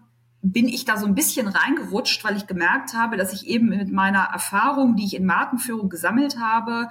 [0.42, 3.92] bin ich da so ein bisschen reingerutscht, weil ich gemerkt habe, dass ich eben mit
[3.92, 6.88] meiner Erfahrung, die ich in Markenführung gesammelt habe,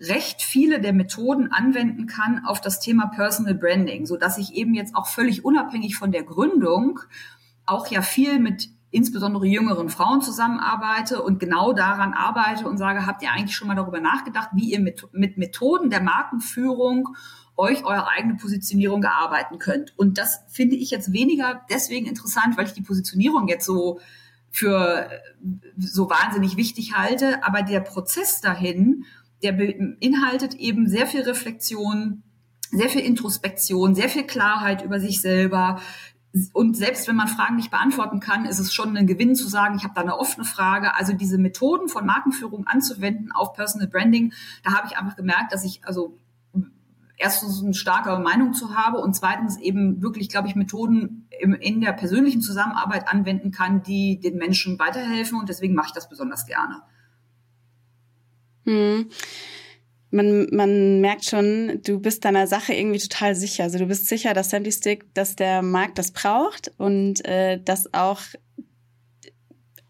[0.00, 4.74] recht viele der Methoden anwenden kann auf das Thema Personal Branding, so dass ich eben
[4.74, 6.98] jetzt auch völlig unabhängig von der Gründung
[7.64, 13.22] auch ja viel mit insbesondere jüngeren Frauen zusammenarbeite und genau daran arbeite und sage, habt
[13.22, 17.14] ihr eigentlich schon mal darüber nachgedacht, wie ihr mit, mit Methoden der Markenführung
[17.56, 19.96] euch eure eigene Positionierung gearbeiten könnt.
[19.98, 24.00] Und das finde ich jetzt weniger deswegen interessant, weil ich die Positionierung jetzt so
[24.50, 25.08] für
[25.78, 27.44] so wahnsinnig wichtig halte.
[27.44, 29.04] Aber der Prozess dahin,
[29.42, 32.22] der beinhaltet eben sehr viel Reflexion,
[32.70, 35.80] sehr viel Introspektion, sehr viel Klarheit über sich selber.
[36.54, 39.76] Und selbst wenn man Fragen nicht beantworten kann, ist es schon ein Gewinn zu sagen,
[39.76, 40.94] ich habe da eine offene Frage.
[40.96, 44.32] Also diese Methoden von Markenführung anzuwenden auf Personal Branding,
[44.64, 46.16] da habe ich einfach gemerkt, dass ich also
[47.22, 51.80] erstens eine starke Meinung zu habe und zweitens eben wirklich, glaube ich, Methoden im, in
[51.80, 56.46] der persönlichen Zusammenarbeit anwenden kann, die den Menschen weiterhelfen und deswegen mache ich das besonders
[56.46, 56.82] gerne.
[58.64, 59.08] Hm.
[60.10, 63.64] Man, man merkt schon, du bist deiner Sache irgendwie total sicher.
[63.64, 67.94] Also du bist sicher, dass Sandy Stick, dass der Markt das braucht und äh, dass
[67.94, 68.20] auch,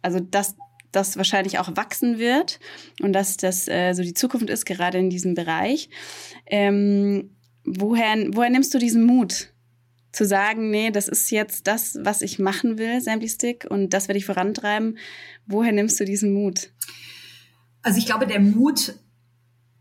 [0.00, 0.54] also dass
[0.92, 2.60] das wahrscheinlich auch wachsen wird
[3.00, 5.88] und dass das äh, so die Zukunft ist, gerade in diesem Bereich.
[6.46, 7.30] Ähm,
[7.64, 9.48] woher, woher nimmst du diesen Mut?
[10.12, 14.08] Zu sagen, nee, das ist jetzt das, was ich machen will, Sample Stick, und das
[14.08, 14.98] werde ich vorantreiben.
[15.46, 16.70] Woher nimmst du diesen Mut?
[17.80, 18.94] Also ich glaube, der Mut,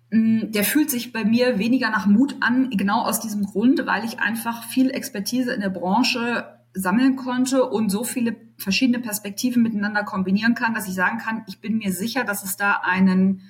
[0.09, 4.05] mm, der fühlt sich bei mir weniger nach Mut an, genau aus diesem Grund, weil
[4.05, 10.03] ich einfach viel Expertise in der Branche sammeln konnte und so viele verschiedene Perspektiven miteinander
[10.03, 13.49] kombinieren kann, dass ich sagen kann, ich bin mir sicher, dass es da einen,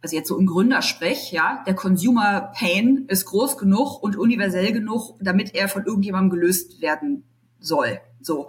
[0.00, 5.16] also jetzt so im Gründersprech, ja, der Consumer Pain ist groß genug und universell genug,
[5.20, 7.24] damit er von irgendjemandem gelöst werden
[7.60, 8.00] soll.
[8.20, 8.48] So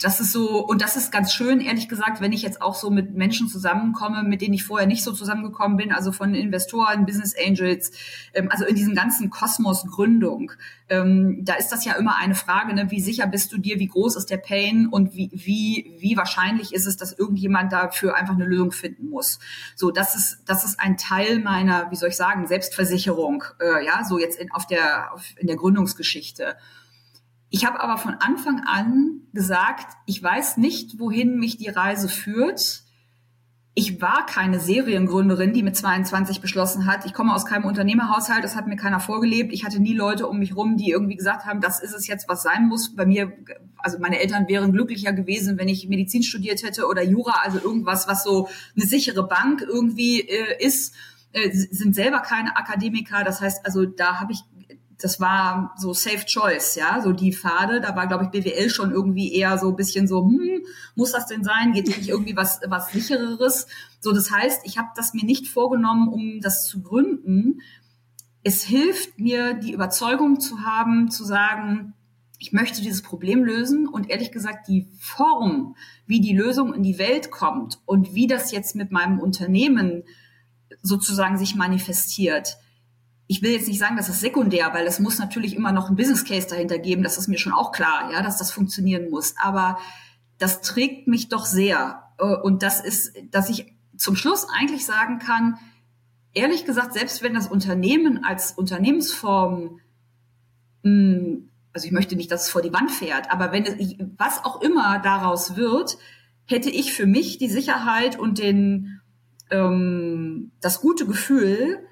[0.00, 2.90] das ist so, und das ist ganz schön, ehrlich gesagt, wenn ich jetzt auch so
[2.90, 7.34] mit Menschen zusammenkomme, mit denen ich vorher nicht so zusammengekommen bin, also von Investoren, Business
[7.38, 7.92] Angels,
[8.32, 10.52] ähm, also in diesem ganzen Kosmos Gründung.
[10.88, 12.90] Ähm, da ist das ja immer eine Frage, ne?
[12.90, 16.72] wie sicher bist du dir, wie groß ist der Pain und wie, wie, wie wahrscheinlich
[16.72, 19.38] ist es, dass irgendjemand dafür einfach eine Lösung finden muss.
[19.76, 24.02] So, das ist, das ist ein Teil meiner, wie soll ich sagen, Selbstversicherung, äh, ja,
[24.02, 26.56] so jetzt in, auf der, auf, in der Gründungsgeschichte.
[27.50, 32.82] Ich habe aber von Anfang an gesagt, ich weiß nicht, wohin mich die Reise führt.
[33.74, 38.56] Ich war keine Seriengründerin, die mit 22 beschlossen hat, ich komme aus keinem Unternehmerhaushalt, das
[38.56, 39.52] hat mir keiner vorgelebt.
[39.52, 42.28] Ich hatte nie Leute um mich rum, die irgendwie gesagt haben, das ist es jetzt,
[42.28, 42.94] was sein muss.
[42.94, 43.32] Bei mir,
[43.78, 48.06] also meine Eltern wären glücklicher gewesen, wenn ich Medizin studiert hätte oder Jura, also irgendwas,
[48.06, 50.94] was so eine sichere Bank irgendwie äh, ist
[51.32, 53.22] äh, sind selber keine Akademiker.
[53.24, 54.40] Das heißt, also da habe ich
[55.00, 57.80] das war so Safe Choice, ja, so die Pfade.
[57.80, 61.26] Da war, glaube ich, BWL schon irgendwie eher so ein bisschen so, hm, muss das
[61.26, 61.72] denn sein?
[61.72, 63.66] Geht nicht irgendwie was, was sichereres?
[64.00, 67.60] So, das heißt, ich habe das mir nicht vorgenommen, um das zu gründen.
[68.42, 71.94] Es hilft mir, die Überzeugung zu haben, zu sagen,
[72.38, 76.98] ich möchte dieses Problem lösen und ehrlich gesagt die Form, wie die Lösung in die
[76.98, 80.04] Welt kommt und wie das jetzt mit meinem Unternehmen
[80.82, 82.56] sozusagen sich manifestiert,
[83.30, 85.94] ich will jetzt nicht sagen, das ist sekundär, weil es muss natürlich immer noch ein
[85.94, 87.04] Business Case dahinter geben.
[87.04, 89.36] Das ist mir schon auch klar, ja, dass das funktionieren muss.
[89.40, 89.78] Aber
[90.38, 92.02] das trägt mich doch sehr.
[92.18, 95.58] Äh, und das ist, dass ich zum Schluss eigentlich sagen kann,
[96.34, 99.78] ehrlich gesagt, selbst wenn das Unternehmen als Unternehmensform,
[100.82, 104.44] hm, also ich möchte nicht, dass es vor die Wand fährt, aber wenn es, was
[104.44, 105.98] auch immer daraus wird,
[106.46, 109.00] hätte ich für mich die Sicherheit und den,
[109.52, 111.86] ähm, das gute Gefühl,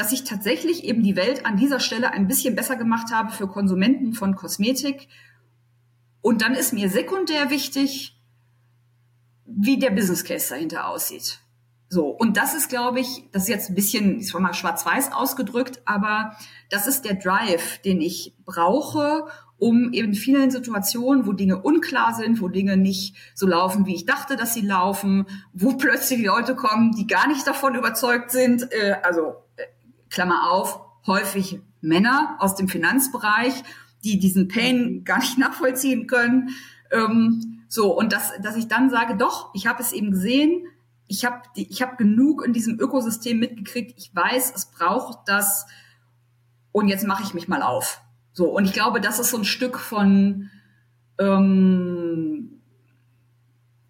[0.00, 3.46] dass ich tatsächlich eben die Welt an dieser Stelle ein bisschen besser gemacht habe für
[3.46, 5.08] Konsumenten von Kosmetik.
[6.22, 8.18] Und dann ist mir sekundär wichtig,
[9.44, 11.40] wie der Business Case dahinter aussieht.
[11.90, 12.06] So.
[12.06, 15.82] Und das ist, glaube ich, das ist jetzt ein bisschen, ich sag mal, schwarz-weiß ausgedrückt,
[15.84, 16.34] aber
[16.70, 19.26] das ist der Drive, den ich brauche,
[19.58, 24.06] um eben vielen Situationen, wo Dinge unklar sind, wo Dinge nicht so laufen, wie ich
[24.06, 28.94] dachte, dass sie laufen, wo plötzlich Leute kommen, die gar nicht davon überzeugt sind, äh,
[29.02, 29.34] also
[30.10, 33.54] Klammer auf, häufig Männer aus dem Finanzbereich,
[34.04, 36.50] die diesen Pain gar nicht nachvollziehen können.
[36.90, 40.66] Ähm, so, und dass, dass ich dann sage, doch, ich habe es eben gesehen,
[41.06, 43.94] ich habe ich hab genug in diesem Ökosystem mitgekriegt.
[43.96, 45.66] Ich weiß, es braucht das
[46.72, 48.00] und jetzt mache ich mich mal auf.
[48.32, 50.50] So, und ich glaube, das ist so ein Stück von,
[51.18, 52.60] ähm,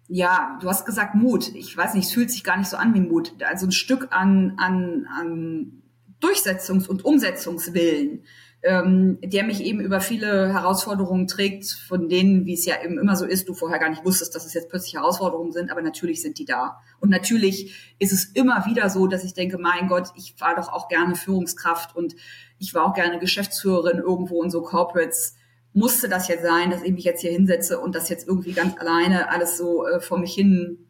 [0.07, 1.49] ja, du hast gesagt Mut.
[1.55, 3.33] Ich weiß nicht, es fühlt sich gar nicht so an wie Mut.
[3.47, 5.80] Also ein Stück an, an, an
[6.21, 8.23] Durchsetzungs- und Umsetzungswillen
[8.63, 13.15] ähm, der mich eben über viele Herausforderungen trägt, von denen, wie es ja eben immer
[13.15, 16.21] so ist, du vorher gar nicht wusstest, dass es jetzt plötzlich Herausforderungen sind, aber natürlich
[16.21, 16.79] sind die da.
[16.99, 20.71] Und natürlich ist es immer wieder so, dass ich denke, mein Gott, ich war doch
[20.71, 22.15] auch gerne Führungskraft und
[22.59, 25.35] ich war auch gerne Geschäftsführerin irgendwo in so Corporates.
[25.73, 28.77] Musste das jetzt sein, dass ich mich jetzt hier hinsetze und das jetzt irgendwie ganz
[28.77, 30.85] alleine alles so äh, vor mich hin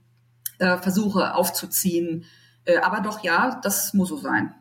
[0.60, 2.26] äh, versuche aufzuziehen?
[2.66, 4.54] Äh, aber doch ja, das muss so sein.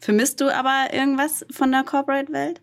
[0.00, 2.60] Vermisst du aber irgendwas von der Corporate-Welt?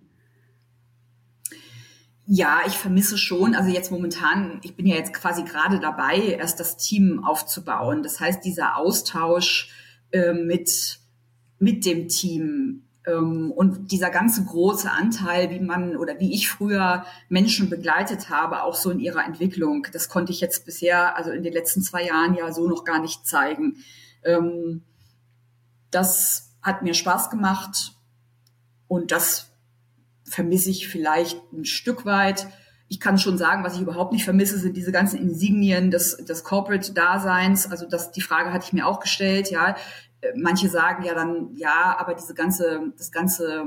[2.27, 3.53] Ja, ich vermisse schon.
[3.53, 8.01] Also jetzt momentan, ich bin ja jetzt quasi gerade dabei, erst das Team aufzubauen.
[8.01, 9.69] Das heißt, dieser Austausch
[10.11, 10.99] äh, mit,
[11.59, 17.05] mit dem Team ähm, und dieser ganze große Anteil, wie man oder wie ich früher
[17.29, 21.43] Menschen begleitet habe, auch so in ihrer Entwicklung, das konnte ich jetzt bisher, also in
[21.43, 23.77] den letzten zwei Jahren ja so noch gar nicht zeigen.
[24.23, 24.81] Ähm,
[25.91, 27.93] das hat mir Spaß gemacht
[28.87, 29.51] und das
[30.27, 32.47] vermisse ich vielleicht ein Stück weit.
[32.87, 36.43] Ich kann schon sagen, was ich überhaupt nicht vermisse, sind diese ganzen Insignien des, des
[36.43, 37.69] Corporate-Daseins.
[37.69, 39.75] Also das, die Frage hatte ich mir auch gestellt, ja.
[40.35, 43.63] Manche sagen ja dann, ja, aber diese ganze, das ganze,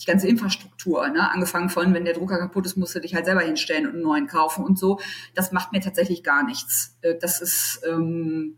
[0.00, 3.26] die ganze Infrastruktur, ne, angefangen von, wenn der Drucker kaputt ist, musst du dich halt
[3.26, 4.98] selber hinstellen und einen neuen kaufen und so.
[5.36, 6.96] Das macht mir tatsächlich gar nichts.
[7.02, 8.56] Äh, das ist, ähm,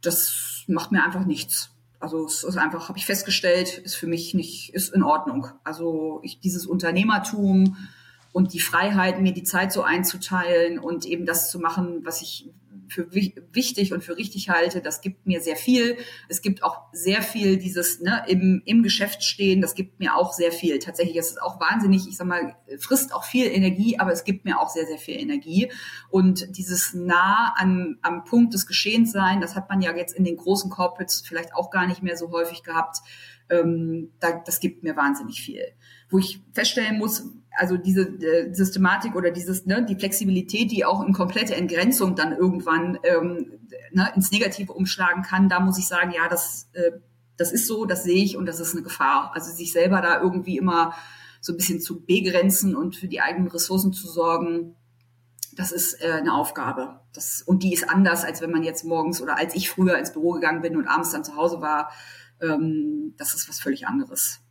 [0.00, 1.73] das macht mir einfach nichts.
[2.04, 5.46] Also es ist einfach, habe ich festgestellt, ist für mich nicht, ist in Ordnung.
[5.64, 7.78] Also ich dieses Unternehmertum
[8.30, 12.50] und die Freiheit, mir die Zeit so einzuteilen und eben das zu machen, was ich
[12.88, 14.80] für wichtig und für richtig halte.
[14.80, 15.96] Das gibt mir sehr viel.
[16.28, 19.60] Es gibt auch sehr viel dieses ne, im, im Geschäft stehen.
[19.60, 20.78] Das gibt mir auch sehr viel.
[20.78, 24.44] Tatsächlich ist es auch wahnsinnig, ich sag mal, frisst auch viel Energie, aber es gibt
[24.44, 25.70] mir auch sehr, sehr viel Energie.
[26.10, 30.24] Und dieses nah an, am Punkt des Geschehens sein, das hat man ja jetzt in
[30.24, 32.98] den großen Corporates vielleicht auch gar nicht mehr so häufig gehabt.
[33.50, 35.64] Ähm, da, das gibt mir wahnsinnig viel.
[36.14, 37.24] Wo ich feststellen muss,
[37.56, 42.30] also diese äh, Systematik oder dieses, ne, die Flexibilität, die auch in komplette Entgrenzung dann
[42.30, 43.58] irgendwann ähm,
[43.90, 46.92] ne, ins Negative umschlagen kann, da muss ich sagen, ja, das, äh,
[47.36, 49.32] das ist so, das sehe ich und das ist eine Gefahr.
[49.34, 50.94] Also sich selber da irgendwie immer
[51.40, 54.76] so ein bisschen zu begrenzen und für die eigenen Ressourcen zu sorgen,
[55.56, 57.00] das ist äh, eine Aufgabe.
[57.12, 60.12] Das, und die ist anders, als wenn man jetzt morgens oder als ich früher ins
[60.12, 61.90] Büro gegangen bin und abends dann zu Hause war.
[62.40, 64.43] Ähm, das ist was völlig anderes.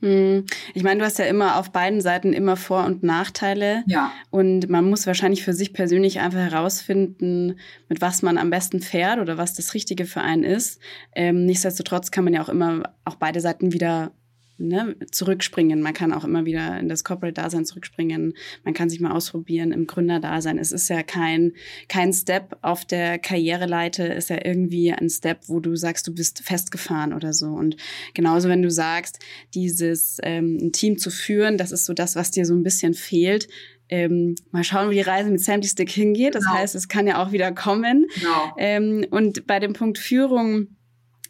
[0.00, 0.44] Hm.
[0.74, 3.82] Ich meine, du hast ja immer auf beiden Seiten immer Vor- und Nachteile.
[3.86, 4.12] Ja.
[4.30, 9.18] Und man muss wahrscheinlich für sich persönlich einfach herausfinden, mit was man am besten fährt
[9.18, 10.80] oder was das Richtige für einen ist.
[11.14, 14.12] Ähm, nichtsdestotrotz kann man ja auch immer auch beide Seiten wieder
[14.58, 15.80] ne, zurückspringen.
[15.80, 18.34] Man kann auch immer wieder in das Corporate-Dasein zurückspringen.
[18.64, 20.58] Man kann sich mal ausprobieren im Gründerdasein.
[20.58, 21.52] Es ist ja kein,
[21.88, 26.42] kein Step auf der Karriereleite, ist ja irgendwie ein Step, wo du sagst, du bist
[26.44, 27.46] festgefahren oder so.
[27.46, 27.76] Und
[28.14, 29.18] genauso, wenn du sagst,
[29.54, 32.94] dieses ähm, ein Team zu führen, das ist so das, was dir so ein bisschen
[32.94, 33.48] fehlt.
[33.90, 36.34] Ähm, mal schauen, wie die Reise mit Sandy Stick hingeht.
[36.34, 36.58] Das genau.
[36.58, 38.06] heißt, es kann ja auch wieder kommen.
[38.14, 38.54] Genau.
[38.58, 40.76] Ähm, und bei dem Punkt Führung,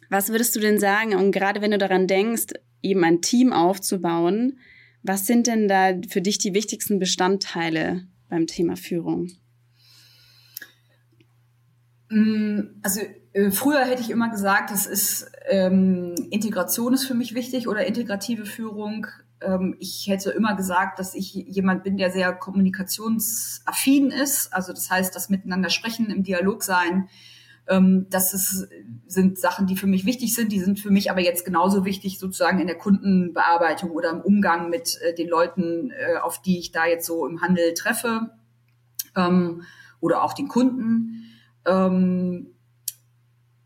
[0.09, 1.15] was würdest du denn sagen?
[1.15, 2.47] Und gerade wenn du daran denkst,
[2.81, 4.59] eben ein Team aufzubauen.
[5.03, 9.31] Was sind denn da für dich die wichtigsten Bestandteile beim Thema Führung?
[12.09, 13.01] Mm, also
[13.33, 17.85] äh, früher hätte ich immer gesagt, das ist ähm, Integration ist für mich wichtig oder
[17.85, 19.07] integrative Führung.
[19.41, 24.51] Ähm, ich hätte immer gesagt, dass ich jemand bin, der sehr kommunikationsaffin ist.
[24.53, 27.09] Also das heißt, das Miteinander sprechen, im Dialog sein,
[27.69, 28.67] ähm, das ist,
[29.07, 30.51] sind Sachen, die für mich wichtig sind.
[30.51, 34.69] Die sind für mich aber jetzt genauso wichtig sozusagen in der Kundenbearbeitung oder im Umgang
[34.69, 38.31] mit äh, den Leuten, äh, auf die ich da jetzt so im Handel treffe
[39.15, 39.61] ähm,
[40.01, 41.25] oder auch den Kunden.
[41.65, 42.47] Ähm,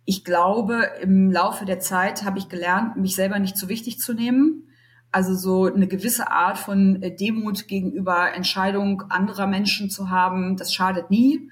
[0.05, 4.13] ich glaube, im Laufe der Zeit habe ich gelernt, mich selber nicht zu wichtig zu
[4.13, 4.67] nehmen.
[5.13, 10.73] Also so eine gewisse Art von äh, Demut gegenüber Entscheidung anderer Menschen zu haben, das
[10.73, 11.49] schadet nie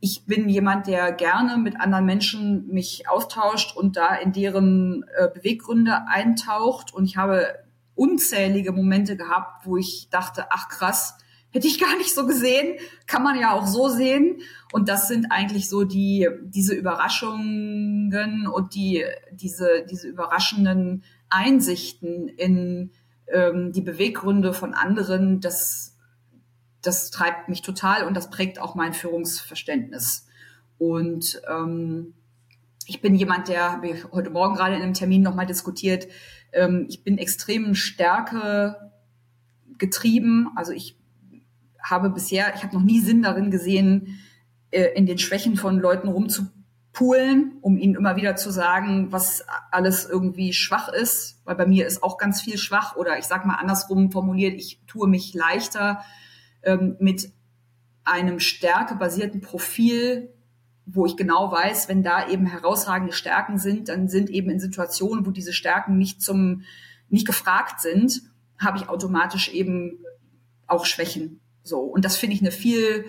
[0.00, 5.28] ich bin jemand, der gerne mit anderen Menschen mich austauscht und da in deren äh,
[5.32, 6.94] Beweggründe eintaucht.
[6.94, 7.46] Und ich habe
[7.94, 11.18] unzählige Momente gehabt, wo ich dachte, ach krass,
[11.50, 14.40] hätte ich gar nicht so gesehen, kann man ja auch so sehen.
[14.72, 22.92] Und das sind eigentlich so die, diese Überraschungen und die, diese, diese überraschenden Einsichten in
[23.32, 25.40] ähm, die Beweggründe von anderen.
[25.40, 25.96] Das
[26.82, 30.26] das treibt mich total und das prägt auch mein Führungsverständnis.
[30.78, 32.14] Und ähm,
[32.86, 36.08] ich bin jemand, der, habe heute Morgen gerade in einem Termin nochmal diskutiert,
[36.52, 38.90] ähm, ich bin extrem Stärke
[39.76, 40.50] getrieben.
[40.56, 40.96] Also ich
[41.82, 44.18] habe bisher, ich habe noch nie Sinn darin gesehen,
[44.70, 50.06] äh, in den Schwächen von Leuten rumzupulen, um ihnen immer wieder zu sagen, was alles
[50.08, 51.40] irgendwie schwach ist.
[51.44, 54.80] Weil bei mir ist auch ganz viel schwach oder ich sage mal andersrum formuliert, ich
[54.86, 56.02] tue mich leichter
[56.62, 57.32] ähm, mit
[58.04, 60.32] einem stärkebasierten Profil
[60.90, 65.26] wo ich genau weiß, wenn da eben herausragende Stärken sind, dann sind eben in Situationen,
[65.26, 66.62] wo diese Stärken nicht zum,
[67.10, 68.22] nicht gefragt sind,
[68.58, 69.98] habe ich automatisch eben
[70.66, 71.40] auch Schwächen.
[71.62, 71.80] So.
[71.80, 73.04] Und das finde ich eine viel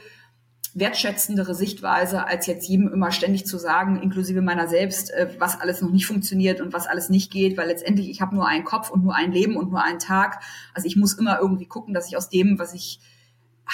[0.74, 5.82] wertschätzendere Sichtweise, als jetzt jedem immer ständig zu sagen, inklusive meiner selbst, äh, was alles
[5.82, 8.92] noch nicht funktioniert und was alles nicht geht, weil letztendlich ich habe nur einen Kopf
[8.92, 10.44] und nur ein Leben und nur einen Tag.
[10.74, 13.00] Also ich muss immer irgendwie gucken, dass ich aus dem, was ich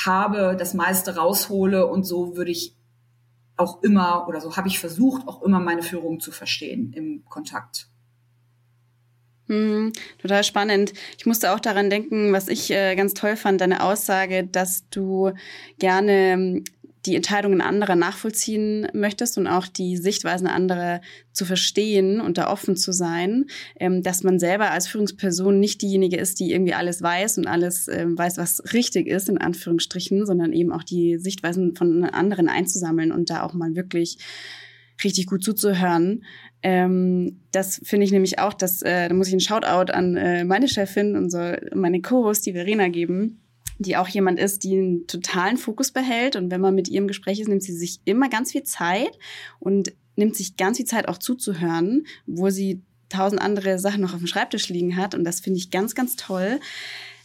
[0.06, 2.76] habe, das meiste raushole und so würde ich
[3.58, 7.88] auch immer oder so habe ich versucht, auch immer meine Führung zu verstehen im Kontakt.
[9.48, 10.94] Hm, total spannend.
[11.18, 15.34] Ich musste auch daran denken, was ich äh, ganz toll fand, deine Aussage, dass du
[15.78, 16.64] gerne
[17.06, 21.02] die Entscheidungen anderer nachvollziehen möchtest und auch die Sichtweisen anderer
[21.32, 23.46] zu verstehen und da offen zu sein,
[23.80, 27.88] ähm, dass man selber als Führungsperson nicht diejenige ist, die irgendwie alles weiß und alles
[27.88, 33.12] ähm, weiß, was richtig ist, in Anführungsstrichen, sondern eben auch die Sichtweisen von anderen einzusammeln
[33.12, 34.18] und da auch mal wirklich
[35.04, 36.24] richtig gut zuzuhören.
[36.64, 40.46] Ähm, das finde ich nämlich auch, dass, äh, da muss ich einen Shoutout an äh,
[40.46, 43.45] meine Chefin und so, meine Co-Host, die Verena geben
[43.78, 46.36] die auch jemand ist, die einen totalen Fokus behält.
[46.36, 49.18] Und wenn man mit ihr im Gespräch ist, nimmt sie sich immer ganz viel Zeit
[49.60, 54.20] und nimmt sich ganz viel Zeit auch zuzuhören, wo sie tausend andere Sachen noch auf
[54.20, 55.14] dem Schreibtisch liegen hat.
[55.14, 56.60] Und das finde ich ganz, ganz toll.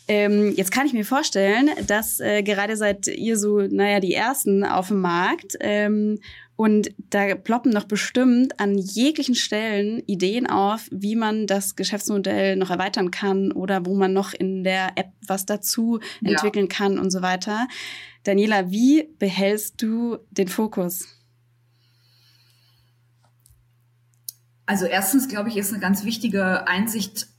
[0.09, 4.65] Ähm, jetzt kann ich mir vorstellen, dass äh, gerade seid ihr so, naja, die Ersten
[4.65, 6.19] auf dem Markt ähm,
[6.61, 12.69] und da ploppen doch bestimmt an jeglichen Stellen Ideen auf, wie man das Geschäftsmodell noch
[12.69, 16.77] erweitern kann oder wo man noch in der App was dazu entwickeln ja.
[16.77, 17.67] kann und so weiter.
[18.25, 21.09] Daniela, wie behältst du den Fokus?
[24.67, 27.30] Also erstens, glaube ich, ist eine ganz wichtige Einsicht,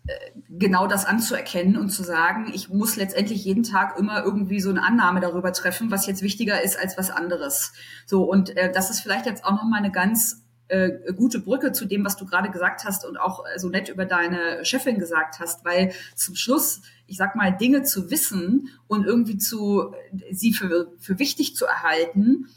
[0.49, 4.83] genau das anzuerkennen und zu sagen, ich muss letztendlich jeden Tag immer irgendwie so eine
[4.83, 7.73] Annahme darüber treffen, was jetzt wichtiger ist als was anderes.
[8.05, 11.85] So, und äh, das ist vielleicht jetzt auch nochmal eine ganz äh, gute Brücke zu
[11.85, 15.39] dem, was du gerade gesagt hast und auch äh, so nett über deine Chefin gesagt
[15.39, 19.93] hast, weil zum Schluss, ich sag mal, Dinge zu wissen und irgendwie zu,
[20.31, 22.47] sie für, für wichtig zu erhalten,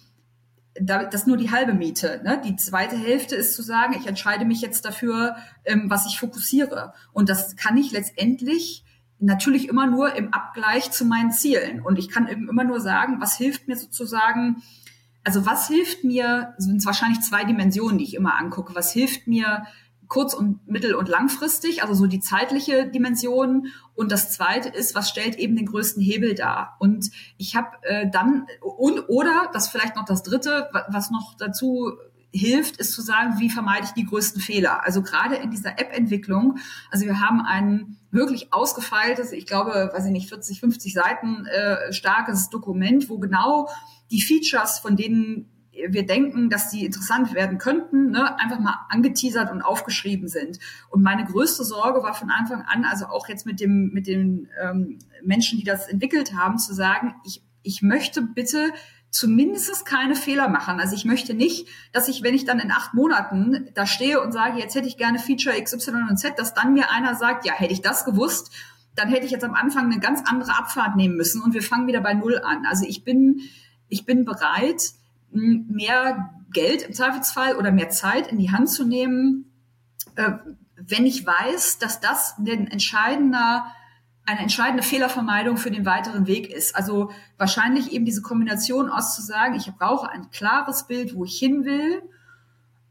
[0.81, 2.21] das ist nur die halbe Miete.
[2.25, 2.41] Ne?
[2.45, 6.93] Die zweite Hälfte ist zu sagen, ich entscheide mich jetzt dafür, ähm, was ich fokussiere.
[7.13, 8.85] Und das kann ich letztendlich
[9.21, 11.81] natürlich immer nur im Abgleich zu meinen Zielen.
[11.81, 14.63] Und ich kann eben immer nur sagen, was hilft mir sozusagen,
[15.23, 19.65] also was hilft mir, sind wahrscheinlich zwei Dimensionen, die ich immer angucke, was hilft mir
[20.09, 23.69] kurz- und mittel- und langfristig, also so die zeitliche Dimension.
[23.95, 26.77] Und das zweite ist, was stellt eben den größten Hebel dar?
[26.79, 31.93] Und ich habe äh, dann, und, oder das vielleicht noch das dritte, was noch dazu
[32.35, 34.85] hilft, ist zu sagen, wie vermeide ich die größten Fehler?
[34.85, 36.59] Also gerade in dieser App-Entwicklung,
[36.91, 41.93] also wir haben ein wirklich ausgefeiltes, ich glaube, weiß ich nicht, 40, 50 Seiten äh,
[41.93, 43.69] starkes Dokument, wo genau
[44.11, 45.49] die Features, von denen
[45.89, 50.59] wir denken, dass die interessant werden könnten, ne, einfach mal angeteasert und aufgeschrieben sind.
[50.91, 54.49] Und meine größte Sorge war von Anfang an, also auch jetzt mit dem mit den
[54.63, 58.73] ähm, Menschen, die das entwickelt haben, zu sagen, ich ich möchte bitte
[59.15, 60.81] zumindest keine Fehler machen.
[60.81, 64.33] Also ich möchte nicht, dass ich, wenn ich dann in acht Monaten da stehe und
[64.33, 67.53] sage, jetzt hätte ich gerne Feature XY und Z, dass dann mir einer sagt, ja,
[67.53, 68.51] hätte ich das gewusst,
[68.97, 71.87] dann hätte ich jetzt am Anfang eine ganz andere Abfahrt nehmen müssen und wir fangen
[71.87, 72.67] wieder bei Null an.
[72.67, 73.41] Also ich bin,
[73.89, 74.95] ich bin bereit,
[75.35, 79.53] mehr Geld im Zweifelsfall oder mehr Zeit in die Hand zu nehmen,
[80.17, 80.33] äh,
[80.77, 83.67] wenn ich weiß, dass das ein entscheidender
[84.27, 86.75] eine entscheidende Fehlervermeidung für den weiteren Weg ist.
[86.75, 91.39] Also wahrscheinlich eben diese Kombination aus zu sagen, ich brauche ein klares Bild, wo ich
[91.39, 92.03] hin will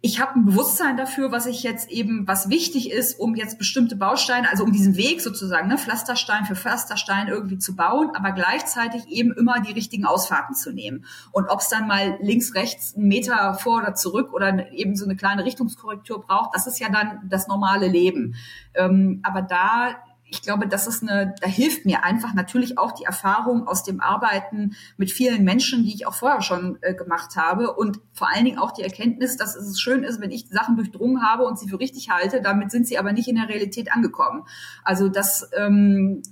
[0.06, 3.96] ich habe ein Bewusstsein dafür, was ich jetzt eben, was wichtig ist, um jetzt bestimmte
[3.96, 9.08] Bausteine, also um diesen Weg sozusagen, ne, Pflasterstein für Pflasterstein irgendwie zu bauen, aber gleichzeitig
[9.08, 11.06] eben immer die richtigen Ausfahrten zu nehmen.
[11.32, 15.06] Und ob es dann mal links, rechts, einen Meter vor oder zurück oder eben so
[15.06, 18.36] eine kleine Richtungskorrektur braucht, das ist ja dann das normale Leben.
[18.74, 19.96] Ähm, aber da
[20.34, 24.02] ich glaube, das ist eine, da hilft mir einfach natürlich auch die Erfahrung aus dem
[24.02, 28.44] Arbeiten mit vielen Menschen, die ich auch vorher schon äh, gemacht habe und vor allen
[28.44, 31.70] Dingen auch die Erkenntnis, dass es schön ist, wenn ich Sachen durchdrungen habe und sie
[31.70, 34.46] für richtig halte, damit sind sie aber nicht in der Realität angekommen.
[34.84, 36.24] Also das, ähm,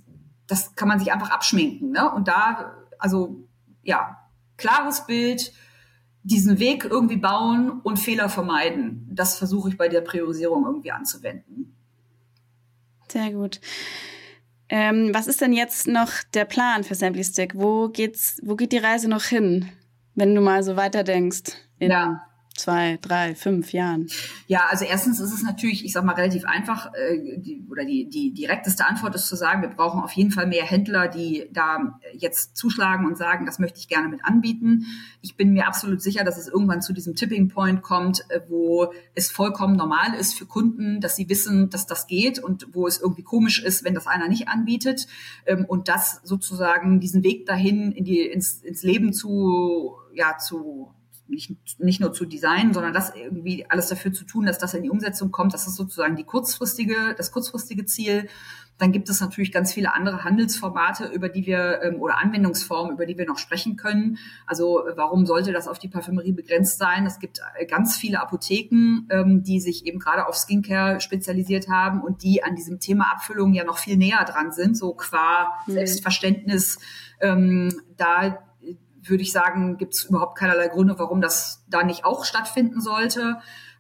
[0.48, 1.92] das kann man sich einfach abschminken.
[1.92, 2.12] Ne?
[2.12, 3.48] Und da Also
[3.84, 4.18] ja,
[4.58, 5.54] klares Bild,
[6.24, 9.08] diesen Weg irgendwie bauen und Fehler vermeiden.
[9.12, 11.76] Das versuche ich bei der Priorisierung irgendwie anzuwenden.
[13.12, 13.60] Sehr gut.
[14.70, 17.54] Ähm, was ist denn jetzt noch der Plan für Sample Stick?
[17.56, 19.70] Wo geht's, wo geht die Reise noch hin,
[20.16, 21.58] wenn du mal so weiterdenkst?
[21.80, 24.08] ja zwei, drei, fünf Jahren?
[24.48, 28.10] Ja, also erstens ist es natürlich, ich sag mal, relativ einfach, äh, die, oder die,
[28.10, 32.00] die direkteste Antwort ist zu sagen, wir brauchen auf jeden Fall mehr Händler, die da
[32.14, 34.86] jetzt zuschlagen und sagen, das möchte ich gerne mit anbieten.
[35.22, 38.94] Ich bin mir absolut sicher, dass es irgendwann zu diesem Tipping Point kommt, äh, wo
[39.16, 43.00] es vollkommen normal ist für Kunden, dass sie wissen, dass das geht und wo es
[43.00, 45.08] irgendwie komisch ist, wenn das einer nicht anbietet.
[45.46, 50.94] Ähm, und das sozusagen diesen Weg dahin in die, ins, ins Leben zu, ja, zu
[51.32, 54.84] nicht, nicht nur zu designen, sondern das irgendwie alles dafür zu tun, dass das in
[54.84, 55.54] die Umsetzung kommt.
[55.54, 58.28] Das ist sozusagen die kurzfristige, das kurzfristige Ziel.
[58.78, 63.06] Dann gibt es natürlich ganz viele andere Handelsformate, über die wir ähm, oder Anwendungsformen, über
[63.06, 64.18] die wir noch sprechen können.
[64.48, 67.06] Also warum sollte das auf die Parfümerie begrenzt sein?
[67.06, 72.02] Es gibt äh, ganz viele Apotheken, ähm, die sich eben gerade auf Skincare spezialisiert haben
[72.02, 75.74] und die an diesem Thema Abfüllung ja noch viel näher dran sind, so qua mhm.
[75.74, 76.80] Selbstverständnis
[77.20, 78.40] ähm, da
[79.04, 83.38] würde ich sagen, gibt es überhaupt keinerlei Gründe, warum das da nicht auch stattfinden sollte.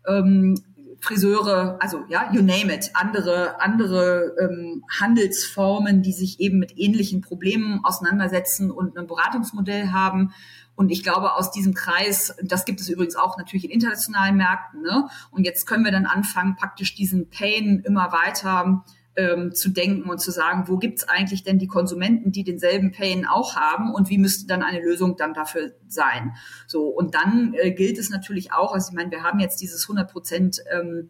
[0.07, 0.55] Ähm,
[1.01, 7.21] Friseure, also ja, you name it, andere, andere ähm, Handelsformen, die sich eben mit ähnlichen
[7.21, 10.31] Problemen auseinandersetzen und ein Beratungsmodell haben.
[10.75, 14.81] Und ich glaube, aus diesem Kreis, das gibt es übrigens auch natürlich in internationalen Märkten,
[14.81, 15.09] ne?
[15.31, 18.83] Und jetzt können wir dann anfangen, praktisch diesen Pain immer weiter
[19.15, 23.25] ähm, zu denken und zu sagen, wo gibt's eigentlich denn die Konsumenten, die denselben Pain
[23.25, 26.33] auch haben und wie müsste dann eine Lösung dann dafür sein.
[26.67, 29.83] So und dann äh, gilt es natürlich auch, also ich meine, wir haben jetzt dieses
[29.83, 31.09] 100 Prozent ähm,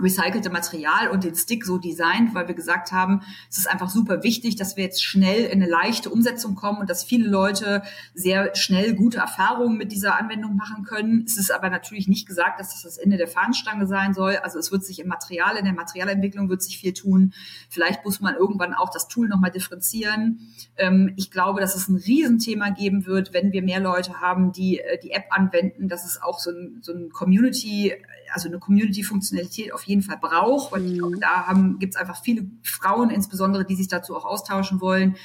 [0.00, 4.22] recycelte Material und den Stick so designt, weil wir gesagt haben, es ist einfach super
[4.22, 7.82] wichtig, dass wir jetzt schnell in eine leichte Umsetzung kommen und dass viele Leute
[8.14, 11.24] sehr schnell gute Erfahrungen mit dieser Anwendung machen können.
[11.26, 14.36] Es ist aber natürlich nicht gesagt, dass das das Ende der Fahnenstange sein soll.
[14.36, 17.32] Also es wird sich im Material, in der Materialentwicklung wird sich viel tun.
[17.68, 20.52] Vielleicht muss man irgendwann auch das Tool nochmal differenzieren.
[20.76, 24.78] Ähm, ich glaube, dass es ein Riesenthema geben wird, wenn wir mehr Leute haben, die
[24.78, 27.94] äh, die App anwenden, dass es auch so ein, so ein Community,
[28.32, 30.72] also eine Community-Funktionalität auf jeden Fall braucht.
[30.72, 31.20] Und ich glaube, mhm.
[31.20, 35.16] da gibt es einfach viele Frauen insbesondere, die sich dazu auch austauschen wollen.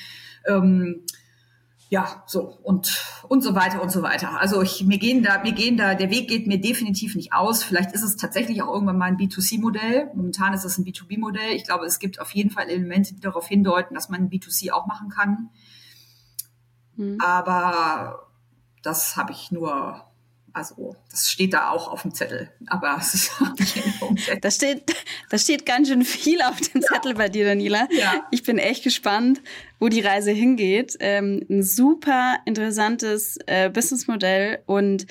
[0.45, 1.01] Ähm,
[1.89, 4.41] ja, so und und so weiter und so weiter.
[4.41, 7.64] Also ich, mir gehen da, mir gehen da, der Weg geht mir definitiv nicht aus.
[7.64, 10.10] Vielleicht ist es tatsächlich auch irgendwann mal ein B2C-Modell.
[10.16, 11.51] Momentan ist es ein B2B-Modell.
[11.51, 14.88] Ich glaube, es gibt auf jeden Fall Elemente, die darauf hindeuten, dass man B2C auch
[14.88, 15.49] machen kann.
[16.95, 17.20] Mhm.
[17.22, 18.28] Aber
[18.82, 20.04] das habe ich nur
[20.54, 23.32] also das steht da auch auf dem Zettel, aber es ist
[24.41, 24.84] da steht,
[25.30, 27.88] da steht ganz schön viel auf dem Zettel bei dir, Daniela.
[27.91, 28.26] Ja.
[28.32, 29.41] Ich bin echt gespannt,
[29.80, 30.95] wo die Reise hingeht.
[30.99, 35.08] Ähm, ein super interessantes äh, Businessmodell und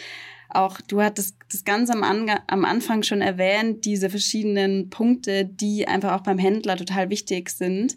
[0.49, 6.13] auch du hattest das ganz am, am Anfang schon erwähnt, diese verschiedenen Punkte, die einfach
[6.13, 7.97] auch beim Händler total wichtig sind,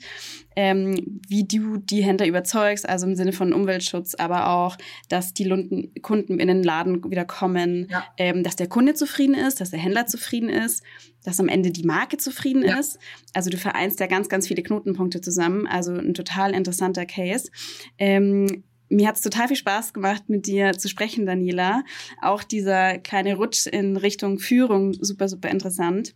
[0.56, 4.78] ähm, wie du die Händler überzeugst, also im Sinne von Umweltschutz, aber auch,
[5.10, 8.06] dass die Lunden, Kunden in den Laden wieder kommen, ja.
[8.18, 10.84] ähm, dass der Kunde zufrieden ist, dass der Händler zufrieden ist,
[11.24, 12.80] dass am Ende die Marke zufrieden ja.
[12.80, 13.00] ist.
[13.34, 17.50] Also du vereinst ja ganz, ganz viele Knotenpunkte zusammen, also ein total interessanter Case.
[17.98, 21.84] Ähm, mir hat es total viel Spaß gemacht, mit dir zu sprechen, Daniela.
[22.22, 26.16] Auch dieser kleine Rutsch in Richtung Führung, super, super interessant.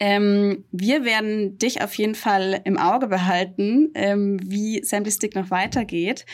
[0.00, 5.50] Ähm, wir werden dich auf jeden Fall im Auge behalten, ähm, wie Sample Stick noch
[5.50, 6.26] weitergeht.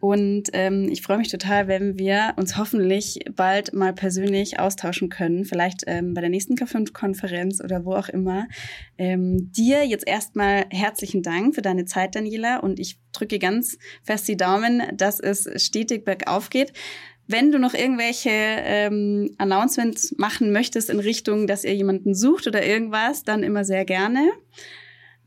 [0.00, 5.46] Und ähm, ich freue mich total, wenn wir uns hoffentlich bald mal persönlich austauschen können.
[5.46, 8.46] Vielleicht ähm, bei der nächsten K5-Konferenz oder wo auch immer.
[8.98, 12.58] Ähm, dir jetzt erstmal herzlichen Dank für deine Zeit, Daniela.
[12.58, 16.74] Und ich drücke ganz fest die Daumen, dass es stetig bergauf geht.
[17.26, 22.64] Wenn du noch irgendwelche ähm, Announcements machen möchtest in Richtung, dass ihr jemanden sucht oder
[22.64, 24.30] irgendwas, dann immer sehr gerne.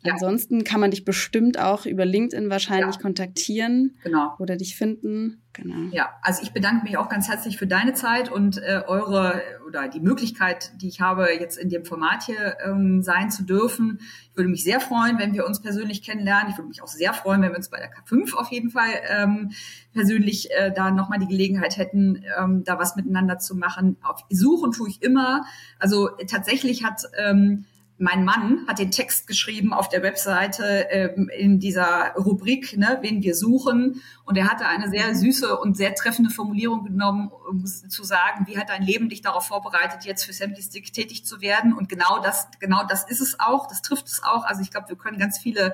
[0.07, 0.13] Ja.
[0.13, 3.01] Ansonsten kann man dich bestimmt auch über LinkedIn wahrscheinlich ja.
[3.01, 4.35] kontaktieren genau.
[4.39, 5.41] oder dich finden.
[5.53, 5.89] Genau.
[5.91, 9.87] Ja, also ich bedanke mich auch ganz herzlich für deine Zeit und äh, eure oder
[9.87, 13.99] die Möglichkeit, die ich habe, jetzt in dem Format hier ähm, sein zu dürfen.
[14.31, 16.51] Ich würde mich sehr freuen, wenn wir uns persönlich kennenlernen.
[16.51, 18.89] Ich würde mich auch sehr freuen, wenn wir uns bei der K5 auf jeden Fall
[19.09, 19.51] ähm,
[19.93, 23.97] persönlich äh, da nochmal die Gelegenheit hätten, ähm, da was miteinander zu machen.
[24.03, 25.43] Auf Suchen tue ich immer.
[25.79, 27.65] Also tatsächlich hat ähm,
[27.99, 33.23] mein Mann hat den Text geschrieben auf der Webseite ähm, in dieser Rubrik, ne, wen
[33.23, 34.01] wir suchen.
[34.23, 38.57] Und er hatte eine sehr süße und sehr treffende Formulierung genommen, um zu sagen, wie
[38.57, 41.73] hat dein Leben dich darauf vorbereitet, jetzt für Stick tätig zu werden?
[41.73, 43.67] Und genau das, genau das ist es auch.
[43.67, 44.43] Das trifft es auch.
[44.43, 45.73] Also ich glaube, wir können ganz viele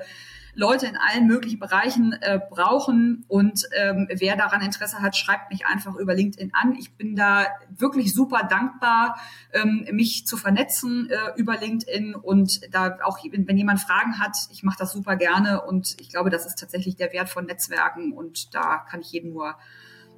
[0.54, 3.24] Leute in allen möglichen Bereichen äh, brauchen.
[3.28, 6.74] Und ähm, wer daran Interesse hat, schreibt mich einfach über LinkedIn an.
[6.78, 9.18] Ich bin da wirklich super dankbar,
[9.52, 14.62] ähm, mich zu vernetzen äh, über LinkedIn und da auch, wenn jemand Fragen hat, ich
[14.62, 18.54] mache das super gerne und ich glaube, das ist tatsächlich der Wert von Netzwerken und
[18.54, 19.56] da kann ich jeden nur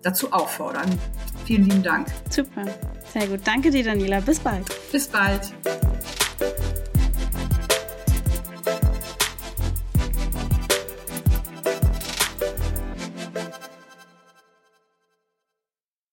[0.02, 0.98] dazu auffordern.
[1.44, 2.08] Vielen lieben Dank.
[2.30, 2.64] Super,
[3.12, 3.40] sehr gut.
[3.44, 4.20] Danke dir, Daniela.
[4.20, 4.66] Bis bald.
[4.92, 5.52] Bis bald.